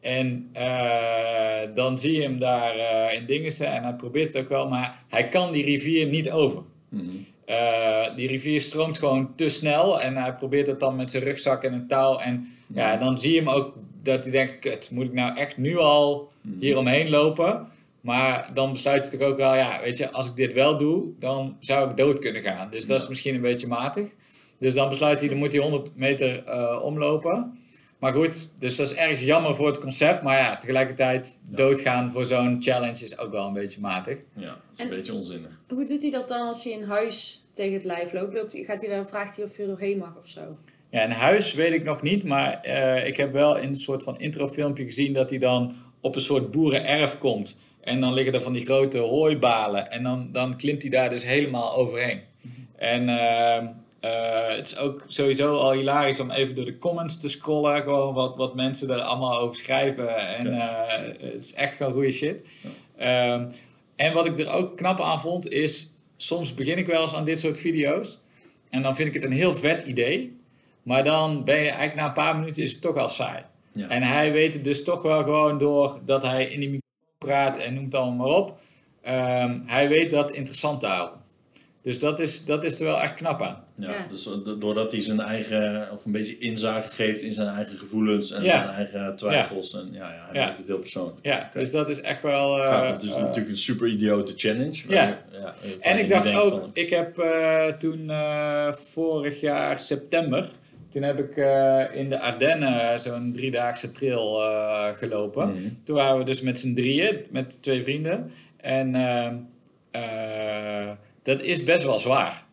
En 0.00 0.48
eh, 0.52 1.74
dan 1.74 1.98
zie 1.98 2.12
je 2.12 2.22
hem 2.22 2.38
daar 2.38 2.76
eh, 2.76 3.16
in 3.18 3.26
Dingensen 3.26 3.72
en 3.72 3.82
hij 3.82 3.94
probeert 3.94 4.32
het 4.32 4.42
ook 4.42 4.48
wel, 4.48 4.68
maar 4.68 5.04
hij 5.08 5.28
kan 5.28 5.52
die 5.52 5.64
rivier 5.64 6.06
niet 6.06 6.30
over. 6.30 6.62
Eh, 7.44 8.16
die 8.16 8.28
rivier 8.28 8.60
stroomt 8.60 8.98
gewoon 8.98 9.34
te 9.34 9.48
snel 9.48 10.00
en 10.00 10.16
hij 10.16 10.34
probeert 10.34 10.66
het 10.66 10.80
dan 10.80 10.96
met 10.96 11.10
zijn 11.10 11.22
rugzak 11.22 11.62
en 11.62 11.72
een 11.72 11.86
touw. 11.86 12.18
En 12.18 12.48
ja, 12.74 12.96
dan 12.96 13.18
zie 13.18 13.32
je 13.32 13.38
hem 13.38 13.48
ook 13.48 13.74
dat 14.02 14.22
hij 14.22 14.32
denkt, 14.32 14.58
kut, 14.58 14.90
moet 14.90 15.06
ik 15.06 15.12
nou 15.12 15.36
echt 15.36 15.56
nu 15.56 15.76
al 15.76 16.30
hier 16.58 16.78
omheen 16.78 17.10
lopen? 17.10 17.66
Maar 18.00 18.50
dan 18.54 18.72
besluit 18.72 19.08
hij 19.08 19.18
toch 19.18 19.28
ook 19.28 19.36
wel, 19.36 19.54
ja, 19.54 19.80
weet 19.82 19.96
je, 19.96 20.10
als 20.10 20.28
ik 20.28 20.36
dit 20.36 20.52
wel 20.52 20.76
doe, 20.76 21.04
dan 21.18 21.56
zou 21.58 21.90
ik 21.90 21.96
dood 21.96 22.18
kunnen 22.18 22.42
gaan. 22.42 22.70
Dus 22.70 22.86
dat 22.86 23.02
is 23.02 23.08
misschien 23.08 23.34
een 23.34 23.40
beetje 23.40 23.66
matig. 23.66 24.06
Dus 24.58 24.74
dan 24.74 24.88
besluit 24.88 25.18
hij, 25.18 25.28
dan 25.28 25.38
moet 25.38 25.52
hij 25.52 25.62
100 25.62 25.96
meter 25.96 26.44
eh, 26.44 26.82
omlopen. 26.82 27.57
Maar 27.98 28.12
goed, 28.12 28.60
dus 28.60 28.76
dat 28.76 28.90
is 28.90 28.94
erg 28.96 29.20
jammer 29.20 29.54
voor 29.56 29.66
het 29.66 29.78
concept. 29.80 30.22
Maar 30.22 30.38
ja, 30.38 30.56
tegelijkertijd 30.56 31.40
doodgaan 31.56 32.12
voor 32.12 32.24
zo'n 32.24 32.56
challenge 32.60 33.04
is 33.04 33.18
ook 33.18 33.30
wel 33.32 33.46
een 33.46 33.52
beetje 33.52 33.80
matig. 33.80 34.18
Ja, 34.36 34.46
dat 34.46 34.56
is 34.72 34.78
een 34.78 34.84
En- 34.90 34.96
beetje 34.96 35.14
onzinnig. 35.14 35.60
Hoe 35.68 35.84
doet 35.84 36.02
hij 36.02 36.10
dat 36.10 36.28
dan 36.28 36.46
als 36.46 36.64
hij 36.64 36.72
in 36.72 36.82
huis 36.84 37.40
tegen 37.52 37.72
het 37.72 37.84
lijf 37.84 38.12
loopt? 38.12 38.34
loopt 38.34 38.52
hij, 38.52 38.62
gaat 38.64 38.80
hij 38.86 38.94
dan, 38.96 39.06
vraagt 39.08 39.36
hij 39.36 39.44
of 39.44 39.56
je 39.56 39.62
er 39.62 39.68
doorheen 39.68 39.98
mag 39.98 40.16
of 40.18 40.26
zo? 40.28 40.40
Ja, 40.90 41.02
in 41.02 41.10
huis 41.10 41.52
weet 41.54 41.72
ik 41.72 41.84
nog 41.84 42.02
niet, 42.02 42.24
maar 42.24 42.60
eh, 42.60 43.06
ik 43.06 43.16
heb 43.16 43.32
wel 43.32 43.56
in 43.56 43.68
een 43.68 43.76
soort 43.76 44.02
van 44.02 44.18
introfilmpje 44.20 44.84
gezien 44.84 45.12
dat 45.12 45.30
hij 45.30 45.38
dan 45.38 45.74
op 46.00 46.14
een 46.14 46.20
soort 46.20 46.50
boerenerf 46.50 47.18
komt. 47.18 47.58
En 47.80 48.00
dan 48.00 48.12
liggen 48.14 48.34
er 48.34 48.42
van 48.42 48.52
die 48.52 48.64
grote 48.64 48.98
hooibalen 48.98 49.90
en 49.90 50.02
dan, 50.02 50.28
dan 50.32 50.56
klimt 50.56 50.82
hij 50.82 50.90
daar 50.90 51.10
dus 51.10 51.24
helemaal 51.24 51.74
overheen. 51.74 52.20
En 52.76 53.08
ehm, 53.08 53.66
eh, 54.00 54.56
het 54.56 54.66
is 54.66 54.78
ook 54.78 55.04
sowieso 55.06 55.56
al 55.56 55.72
hilarisch 55.72 56.20
om 56.20 56.30
even 56.30 56.54
door 56.54 56.64
de 56.64 56.78
comments 56.78 57.20
te 57.20 57.28
scrollen, 57.28 57.82
gewoon 57.82 58.14
wat, 58.14 58.36
wat 58.36 58.54
mensen 58.54 58.90
er 58.90 59.00
allemaal 59.00 59.38
over 59.38 59.56
schrijven. 59.56 60.16
En 60.36 60.60
eh, 60.60 61.06
het 61.20 61.44
is 61.44 61.54
echt 61.54 61.76
gewoon 61.76 61.92
goede 61.92 62.10
shit. 62.10 62.46
Ehm, 62.96 63.46
en 63.96 64.12
wat 64.12 64.26
ik 64.26 64.38
er 64.38 64.50
ook 64.50 64.76
knap 64.76 65.00
aan 65.00 65.20
vond 65.20 65.50
is, 65.50 65.90
soms 66.16 66.54
begin 66.54 66.78
ik 66.78 66.86
wel 66.86 67.02
eens 67.02 67.14
aan 67.14 67.24
dit 67.24 67.40
soort 67.40 67.58
video's. 67.58 68.18
En 68.70 68.82
dan 68.82 68.96
vind 68.96 69.08
ik 69.08 69.14
het 69.14 69.24
een 69.24 69.36
heel 69.36 69.54
vet 69.54 69.86
idee. 69.86 70.36
Maar 70.82 71.04
dan 71.04 71.44
ben 71.44 71.56
je 71.56 71.68
eigenlijk 71.68 71.94
na 71.94 72.06
een 72.06 72.12
paar 72.12 72.38
minuten 72.38 72.62
is 72.62 72.72
het 72.72 72.80
toch 72.80 72.96
al 72.96 73.08
saai. 73.08 73.42
Ja. 73.72 73.88
En 73.88 74.02
hij 74.02 74.32
weet 74.32 74.54
het 74.54 74.64
dus 74.64 74.84
toch 74.84 75.02
wel 75.02 75.22
gewoon 75.22 75.58
door 75.58 76.00
dat 76.04 76.22
hij 76.22 76.44
in 76.44 76.60
die 76.60 76.68
microfoon 76.68 76.86
praat 77.18 77.58
en 77.58 77.74
noemt 77.74 77.94
allemaal 77.94 78.28
maar 78.28 78.36
op. 78.36 78.58
Ehm, 79.02 79.58
hij 79.66 79.88
weet 79.88 80.10
dat 80.10 80.30
interessant 80.30 80.80
te 80.80 80.86
houden. 80.86 81.18
Dus 81.82 81.98
dat 81.98 82.20
is, 82.20 82.44
dat 82.44 82.64
is 82.64 82.80
er 82.80 82.86
wel 82.86 83.00
echt 83.00 83.14
knap 83.14 83.42
aan. 83.42 83.66
Ja, 83.80 83.90
Ja. 83.90 84.06
dus 84.10 84.22
do- 84.44 84.58
doordat 84.58 84.92
hij 84.92 85.02
zijn 85.02 85.20
eigen, 85.20 85.88
of 85.92 86.04
een 86.04 86.12
beetje 86.12 86.38
inzage 86.38 86.88
geeft 86.90 87.22
in 87.22 87.32
zijn 87.32 87.48
eigen 87.48 87.76
gevoelens 87.76 88.32
en 88.32 88.42
Ja. 88.42 88.62
zijn 88.62 88.74
eigen 88.74 89.16
twijfels. 89.16 89.74
En 89.74 89.88
ja, 89.92 89.98
ja 90.12 90.24
hij 90.30 90.40
Ja. 90.40 90.46
maakt 90.46 90.58
het 90.58 90.66
heel 90.66 90.78
persoonlijk. 90.78 91.18
Ja, 91.22 91.50
dus 91.54 91.70
dat 91.70 91.88
is 91.88 92.00
echt 92.00 92.22
wel... 92.22 92.62
eh, 92.62 92.90
het 92.92 93.02
is 93.02 93.08
eh, 93.14 93.20
natuurlijk 93.20 93.48
een 93.48 93.56
super 93.56 93.88
idiote 93.88 94.32
challenge. 94.36 94.82
Ja. 94.88 95.02
je- 95.06 95.38
ja 95.38 95.54
En 95.80 95.98
ik 95.98 96.08
dacht 96.08 96.34
ook, 96.34 96.58
van, 96.60 96.70
ik 96.72 96.90
heb 96.90 97.18
eh, 97.18 97.66
toen 97.66 98.10
eh, 98.10 98.72
vorig 98.72 99.40
jaar 99.40 99.80
september, 99.80 100.48
toen 100.88 101.02
heb 101.02 101.18
ik 101.18 101.36
eh, 101.36 101.84
in 101.94 102.08
de 102.08 102.20
Ardennen 102.20 103.00
zo'n 103.00 103.32
driedaagse 103.36 103.90
trail 103.92 104.42
eh, 104.42 104.86
gelopen. 104.96 105.48
Mhm. 105.48 105.68
Toen 105.84 105.96
waren 105.96 106.18
we 106.18 106.24
dus 106.24 106.40
met 106.40 106.58
z'n 106.58 106.74
drieën, 106.74 107.16
met 107.30 107.62
twee 107.62 107.82
vrienden. 107.82 108.30
En 108.56 108.94
ehm, 108.94 109.34
eh, 109.90 110.88
dat 111.22 111.40
is 111.42 111.64
best 111.64 111.84
wel 111.84 111.98
zwaar. 111.98 112.46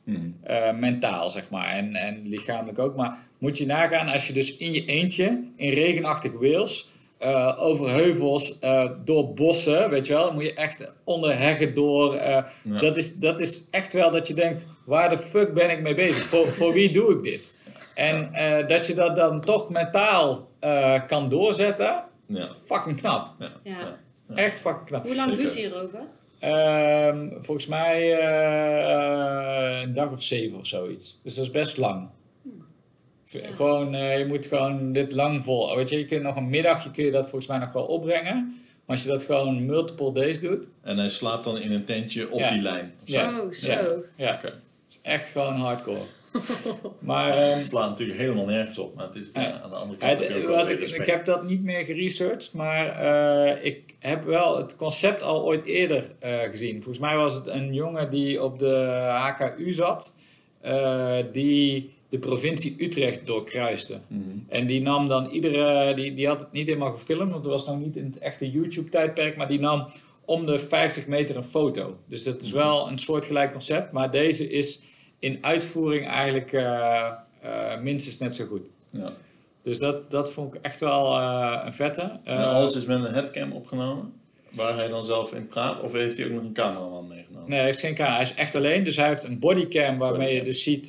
Eh, 0.44 0.72
mentaal, 0.74 1.30
zeg 1.30 1.50
maar. 1.50 1.68
En, 1.68 1.96
en 1.96 2.22
lichamelijk 2.28 2.80
ook. 2.80 2.96
Maar 2.96 3.18
moet 3.38 3.58
je 3.58 3.66
nagaan 3.66 4.08
als 4.08 4.28
je 4.28 4.34
dus 4.34 4.58
in 4.58 4.72
je 4.74 4.86
eentje, 4.86 5.44
in 5.56 5.74
regenachtig 5.74 6.32
Wales, 6.34 6.88
eh, 7.20 7.56
over 7.60 7.90
heuvels, 7.90 8.60
eh, 8.60 8.90
door 9.06 9.34
bossen, 9.34 9.90
weet 9.90 10.08
je 10.08 10.14
wel. 10.14 10.26
Dan 10.26 10.34
moet 10.34 10.44
je 10.44 10.54
echt 10.54 10.92
onder 11.04 11.38
heggen 11.38 11.74
door. 11.74 12.16
eh, 12.16 12.44
Ja. 12.64 12.80
dat, 12.80 12.98
is, 12.98 13.16
dat 13.16 13.40
is 13.40 13.68
echt 13.72 13.94
wel 13.94 14.12
dat 14.12 14.28
je 14.28 14.34
denkt, 14.34 14.66
waar 14.86 15.10
de 15.10 15.18
fuck 15.18 15.54
ben 15.54 15.70
ik 15.70 15.82
mee 15.82 15.96
bezig? 15.96 16.24
Voor, 16.24 16.48
voor 16.48 16.74
wie 16.74 16.92
doe 16.92 17.14
ik 17.14 17.24
dit? 17.24 17.56
En 17.96 18.34
eh, 18.34 18.68
dat 18.68 18.88
je 18.88 18.94
dat 18.94 19.16
dan 19.16 19.42
toch 19.42 19.70
mentaal 19.70 20.50
eh, 20.60 21.02
kan 21.08 21.30
doorzetten, 21.30 22.04
ja, 22.28 22.48
fucking 22.62 22.98
knap. 22.98 23.28
ja, 23.40 23.50
Ja. 23.64 23.76
ja. 24.30 24.36
Echt 24.36 24.60
fucking 24.60 24.86
knap. 24.86 25.06
Hoe 25.06 25.16
lang 25.16 25.30
Zeker. 25.30 25.44
doet 25.44 25.54
hij 25.54 25.62
hierover? 25.64 26.00
Ehm, 26.46 27.30
volgens 27.42 27.68
mij 27.68 28.14
eh, 28.20 29.82
een 29.82 29.94
dag 29.94 30.12
of 30.12 30.24
zeven 30.24 30.58
of 30.58 30.66
zoiets. 30.68 31.20
Dus 31.24 31.36
dat 31.36 31.46
is 31.46 31.52
best 31.52 31.78
lang. 31.78 32.08
V- 33.24 33.56
Gewoon, 33.56 33.96
eh, 33.96 34.20
je 34.20 34.26
moet 34.26 34.46
gewoon 34.46 34.92
dit 34.92 35.12
lang 35.12 35.44
vol. 35.44 35.76
Weet 35.76 35.90
je, 35.90 35.98
je 35.98 36.06
kunt 36.06 36.24
nog 36.24 36.36
een 36.36 36.50
middagje 36.50 36.92
kun 36.92 37.06
je 37.06 37.12
dat 37.12 37.24
volgens 37.30 37.48
mij 37.48 37.58
nog 37.58 37.74
wel 37.74 37.84
opbrengen. 37.86 38.60
Maar 38.86 38.96
als 38.96 39.04
je 39.06 39.10
dat 39.12 39.24
gewoon 39.24 39.66
multiple 39.66 40.12
days 40.14 40.40
doet. 40.40 40.68
En 40.82 40.98
hij 40.98 41.10
slaapt 41.10 41.44
dan 41.44 41.60
in 41.60 41.72
een 41.72 41.86
tentje 41.86 42.32
op 42.32 42.40
Ja. 42.40 42.50
die 42.52 42.62
lijn. 42.62 42.94
of 43.02 43.10
zo. 43.10 43.18
Ja. 43.18 43.40
Oh, 43.42 43.52
zo. 43.52 43.72
Ja. 43.72 43.86
Ja, 44.26 44.34
Oké. 44.34 44.46
het 44.46 44.56
is 44.90 45.00
echt 45.04 45.30
gewoon 45.30 45.54
hardcore. 45.54 46.00
maar 47.00 47.38
Het 47.38 47.58
ehm, 47.58 47.62
slaat 47.62 47.90
natuurlijk 47.90 48.20
helemaal 48.20 48.46
nergens 48.46 48.78
op, 48.78 48.96
maar 48.96 49.06
het 49.06 49.16
is 49.16 49.30
ja, 49.34 49.62
aan 49.62 49.70
de 49.70 49.76
andere 49.76 50.00
kant 50.00 50.20
het, 50.20 50.28
heb 50.28 50.48
wat 50.48 50.68
weer 50.68 50.82
ik, 50.82 50.90
ik 50.90 51.06
heb 51.06 51.26
dat 51.26 51.44
niet 51.44 51.64
meer 51.64 51.86
geresearched, 51.86 52.54
maar 52.54 52.88
eh, 52.88 53.66
ik 53.66 53.96
heb 54.00 54.24
wel 54.24 54.58
het 54.58 54.76
concept 54.76 55.24
al 55.24 55.44
ooit 55.44 55.64
eerder 55.64 56.12
eh, 56.20 56.40
gezien. 56.40 56.74
Volgens 56.74 57.00
mij 57.00 57.16
was 57.16 57.36
het 57.36 57.48
een 57.48 57.74
jongen 57.74 58.10
die 58.10 58.44
op 58.44 58.60
de 58.60 59.08
HKU 59.10 59.72
zat, 59.72 60.16
eh, 60.62 61.18
die 61.32 61.94
de 62.10 62.20
provincie 62.20 62.76
Utrecht 62.80 63.28
doorkruiste. 63.28 64.00
Mhm. 64.08 64.22
En 64.48 64.68
die 64.68 64.82
nam 64.82 65.08
dan 65.08 65.30
iedere, 65.30 65.94
die, 65.94 66.14
die 66.14 66.28
had 66.28 66.42
het 66.42 66.52
niet 66.52 66.68
helemaal 66.68 66.94
gefilmd, 66.94 67.32
want 67.32 67.44
dat 67.44 67.52
was 67.54 67.68
nog 67.68 67.80
niet 67.80 67.96
in 67.96 68.06
het 68.06 68.18
echte 68.18 68.52
YouTube-tijdperk, 68.52 69.38
maar 69.38 69.48
die 69.48 69.60
nam 69.60 69.88
om 70.26 70.46
de 70.46 70.60
50 70.60 71.08
meter 71.08 71.36
een 71.36 71.44
foto. 71.44 71.98
Dus 72.08 72.24
dat 72.24 72.42
is 72.42 72.52
wel 72.52 72.90
een 72.90 73.00
soortgelijk 73.00 73.52
concept, 73.52 73.92
maar 73.92 74.12
deze 74.12 74.52
is 74.52 74.82
in 75.26 75.38
uitvoering 75.42 76.08
eigenlijk 76.08 76.54
eh, 76.54 77.12
eh, 77.42 77.80
minstens 77.82 78.18
net 78.18 78.36
zo 78.36 78.46
goed. 78.46 78.62
Ja. 78.90 79.14
Dus 79.64 79.80
dat, 79.80 80.12
dat 80.12 80.32
vond 80.32 80.54
ik 80.54 80.62
echt 80.62 80.80
wel 80.80 81.18
eh, 81.18 81.62
een 81.66 81.74
vette. 81.74 82.12
En 82.24 82.38
alles 82.38 82.76
is 82.76 82.86
met 82.86 83.04
een 83.04 83.14
headcam 83.14 83.52
opgenomen, 83.52 84.14
waar 84.50 84.76
hij 84.76 84.88
dan 84.88 85.06
zelf 85.06 85.34
in 85.34 85.48
praat, 85.48 85.82
of 85.82 85.92
heeft 85.92 86.18
hij 86.18 86.26
ook 86.26 86.32
nog 86.32 86.44
een 86.44 86.54
cameraman 86.54 87.08
meegenomen? 87.08 87.50
Nee, 87.50 87.58
hij 87.58 87.68
heeft 87.68 87.80
geen 87.80 87.96
camera. 87.96 88.16
Hij 88.16 88.24
is 88.24 88.34
echt 88.34 88.56
alleen. 88.56 88.84
Dus 88.84 88.96
hij 88.96 89.08
heeft 89.08 89.24
een 89.24 89.40
bodycam 89.40 89.98
waarmee 89.98 90.36
je 90.36 90.44
dus 90.44 90.64
ziet 90.64 90.88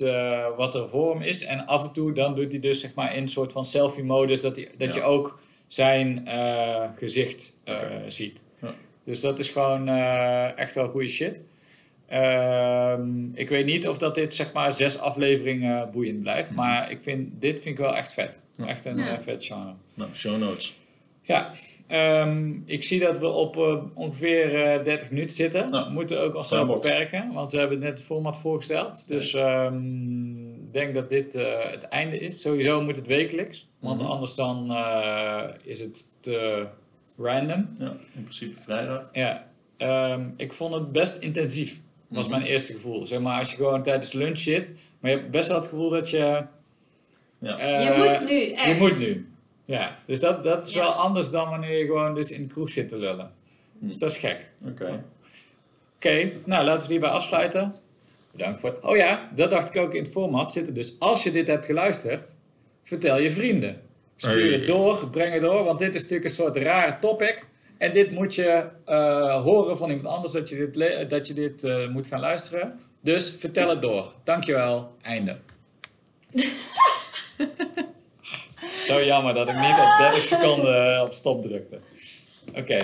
wat 0.56 0.74
er 0.74 0.88
voor 0.88 1.10
hem 1.10 1.22
is. 1.22 1.44
En 1.44 1.66
af 1.66 1.82
en 1.82 1.92
toe 1.92 2.12
dan 2.12 2.34
doet 2.34 2.52
hij 2.52 2.60
dus 2.60 2.80
zeg 2.80 2.94
maar 2.94 3.14
in 3.14 3.22
een 3.22 3.28
soort 3.28 3.52
van 3.52 3.64
selfie-modus 3.64 4.40
dat, 4.40 4.56
hij, 4.56 4.68
dat 4.78 4.94
Ja. 4.94 5.00
je 5.00 5.06
ook 5.06 5.40
zijn 5.66 6.28
gezicht 6.96 7.54
ziet. 8.06 8.42
Ja. 8.60 8.74
Dus 9.04 9.20
dat 9.20 9.38
is 9.38 9.48
gewoon 9.48 9.88
echt 10.56 10.74
wel 10.74 10.88
goede 10.88 11.08
shit. 11.08 11.40
Ehm, 12.08 13.24
ik 13.34 13.48
weet 13.48 13.64
niet 13.66 13.88
of 13.88 13.98
dat 13.98 14.14
dit 14.14 14.34
zeg 14.34 14.52
maar 14.52 14.72
zes 14.72 14.98
afleveringen 14.98 15.90
boeiend 15.90 16.20
blijft. 16.20 16.50
Maar 16.54 16.90
ik 16.90 17.02
vind, 17.02 17.28
dit 17.40 17.60
vind 17.60 17.78
ik 17.78 17.84
wel 17.84 17.96
echt 17.96 18.12
vet. 18.12 18.42
Ja. 18.52 18.66
Echt 18.66 18.84
een 18.84 18.96
Ja. 18.96 19.16
eh, 19.16 19.20
vet 19.22 19.44
genre. 19.44 19.72
Nou, 19.94 20.10
show 20.14 20.38
notes. 20.40 20.76
Ja, 21.22 21.52
ehm, 21.86 22.52
ik 22.64 22.84
zie 22.84 23.00
dat 23.00 23.18
we 23.18 23.26
op 23.28 23.56
eh, 23.56 23.76
ongeveer 23.94 24.64
eh 24.64 24.84
30 24.84 25.10
minuten 25.10 25.36
zitten. 25.36 25.70
Nou, 25.70 25.84
we 25.86 25.92
moeten 25.92 26.20
ook 26.20 26.34
onszelf 26.34 26.60
sandbox. 26.60 26.88
beperken, 26.88 27.32
want 27.32 27.52
we 27.52 27.58
hebben 27.58 27.78
net 27.78 27.88
het 27.98 28.02
format 28.02 28.38
voorgesteld. 28.38 29.08
Dus 29.08 29.34
ehm, 29.34 30.46
ik 30.54 30.72
denk 30.72 30.94
dat 30.94 31.10
dit 31.10 31.34
eh, 31.34 31.44
het 31.70 31.82
einde 31.88 32.18
is. 32.18 32.40
Sowieso 32.40 32.82
moet 32.82 32.96
het 32.96 33.06
wekelijks, 33.06 33.68
want 33.78 34.00
Mhm. 34.00 34.10
anders 34.10 34.34
dan 34.34 34.70
eh, 34.70 35.42
is 35.64 35.80
het 35.80 36.08
te 36.20 36.66
random. 37.18 37.68
Ja, 37.78 37.92
in 38.14 38.22
principe 38.22 38.60
vrijdag. 38.60 39.08
Ja, 39.12 39.46
ehm, 39.76 40.22
ik 40.36 40.52
vond 40.52 40.74
het 40.74 40.92
best 40.92 41.16
intensief, 41.16 41.80
was 42.08 42.28
mijn 42.28 42.42
eerste 42.42 42.72
gevoel. 42.72 43.06
Zeg 43.06 43.20
maar, 43.20 43.38
als 43.38 43.50
je 43.50 43.56
gewoon 43.56 43.82
tijdens 43.82 44.12
lunch 44.12 44.38
zit, 44.38 44.72
maar 45.00 45.10
je 45.10 45.16
hebt 45.16 45.30
best 45.30 45.48
wel 45.48 45.56
het 45.56 45.66
gevoel 45.66 45.90
dat 45.90 46.10
je... 46.10 46.42
Ja. 47.38 47.58
eh, 47.58 47.84
je 47.84 47.94
moet 48.18 48.28
nu, 48.30 48.46
echt. 48.50 48.66
je 48.66 48.74
moet 48.78 48.98
nu. 48.98 49.28
Ja, 49.64 49.98
dus 50.06 50.20
dat, 50.20 50.44
dat 50.44 50.66
is 50.66 50.72
Ja. 50.72 50.78
wel 50.80 50.92
anders 50.92 51.30
dan 51.30 51.48
wanneer 51.50 51.78
je 51.78 51.84
gewoon 51.84 52.14
dus 52.14 52.30
in 52.30 52.42
de 52.46 52.52
kroeg 52.54 52.70
zit 52.70 52.88
te 52.88 52.96
lullen. 52.96 53.30
Hm. 53.78 53.88
Dus 53.88 53.98
dat 53.98 54.10
is 54.10 54.16
gek. 54.16 54.50
Oké. 54.66 55.04
Oké, 55.96 56.30
nou 56.44 56.64
laten 56.64 56.86
we 56.86 56.92
hierbij 56.92 57.10
afsluiten. 57.10 57.74
Bedankt 58.32 58.60
voor 58.60 58.70
het... 58.70 58.82
Oh 58.84 58.96
ja, 58.96 59.30
dat 59.34 59.50
dacht 59.50 59.74
ik 59.74 59.80
ook 59.80 59.94
in 59.94 60.02
het 60.02 60.12
format 60.12 60.52
zitten. 60.52 60.74
Dus 60.74 60.94
als 60.98 61.22
je 61.22 61.30
dit 61.30 61.46
hebt 61.46 61.66
geluisterd, 61.66 62.34
vertel 62.82 63.18
je 63.18 63.32
vrienden. 63.32 63.80
Stuur 64.16 64.52
het 64.52 64.66
door, 64.66 65.08
breng 65.10 65.32
het 65.32 65.42
door, 65.42 65.64
want 65.64 65.78
dit 65.78 65.94
is 65.94 66.00
natuurlijk 66.02 66.28
een 66.28 66.34
soort 66.34 66.56
rare 66.56 66.96
topic. 67.00 67.46
En 67.78 67.92
dit 67.92 68.10
moet 68.10 68.34
je 68.34 68.64
eh, 68.84 69.42
horen 69.42 69.76
van 69.76 69.90
iemand 69.90 70.06
anders 70.06 70.32
dat 70.32 70.48
je 70.48 70.70
dit, 70.70 71.10
dat 71.10 71.26
je 71.26 71.34
dit 71.34 71.64
eh, 71.64 71.88
moet 71.88 72.06
gaan 72.06 72.20
luisteren. 72.20 72.80
Dus 73.00 73.36
vertel 73.38 73.68
het 73.68 73.82
door. 73.82 74.12
Dankjewel. 74.24 74.92
Einde. 75.02 75.36
Zo 78.86 79.04
jammer 79.04 79.34
dat 79.34 79.48
ik 79.48 79.54
niet 79.54 79.78
op 79.78 79.94
30 79.98 80.24
seconden 80.24 81.02
op 81.02 81.12
stop 81.12 81.42
drukte. 81.42 81.78
Oké. 82.54 82.74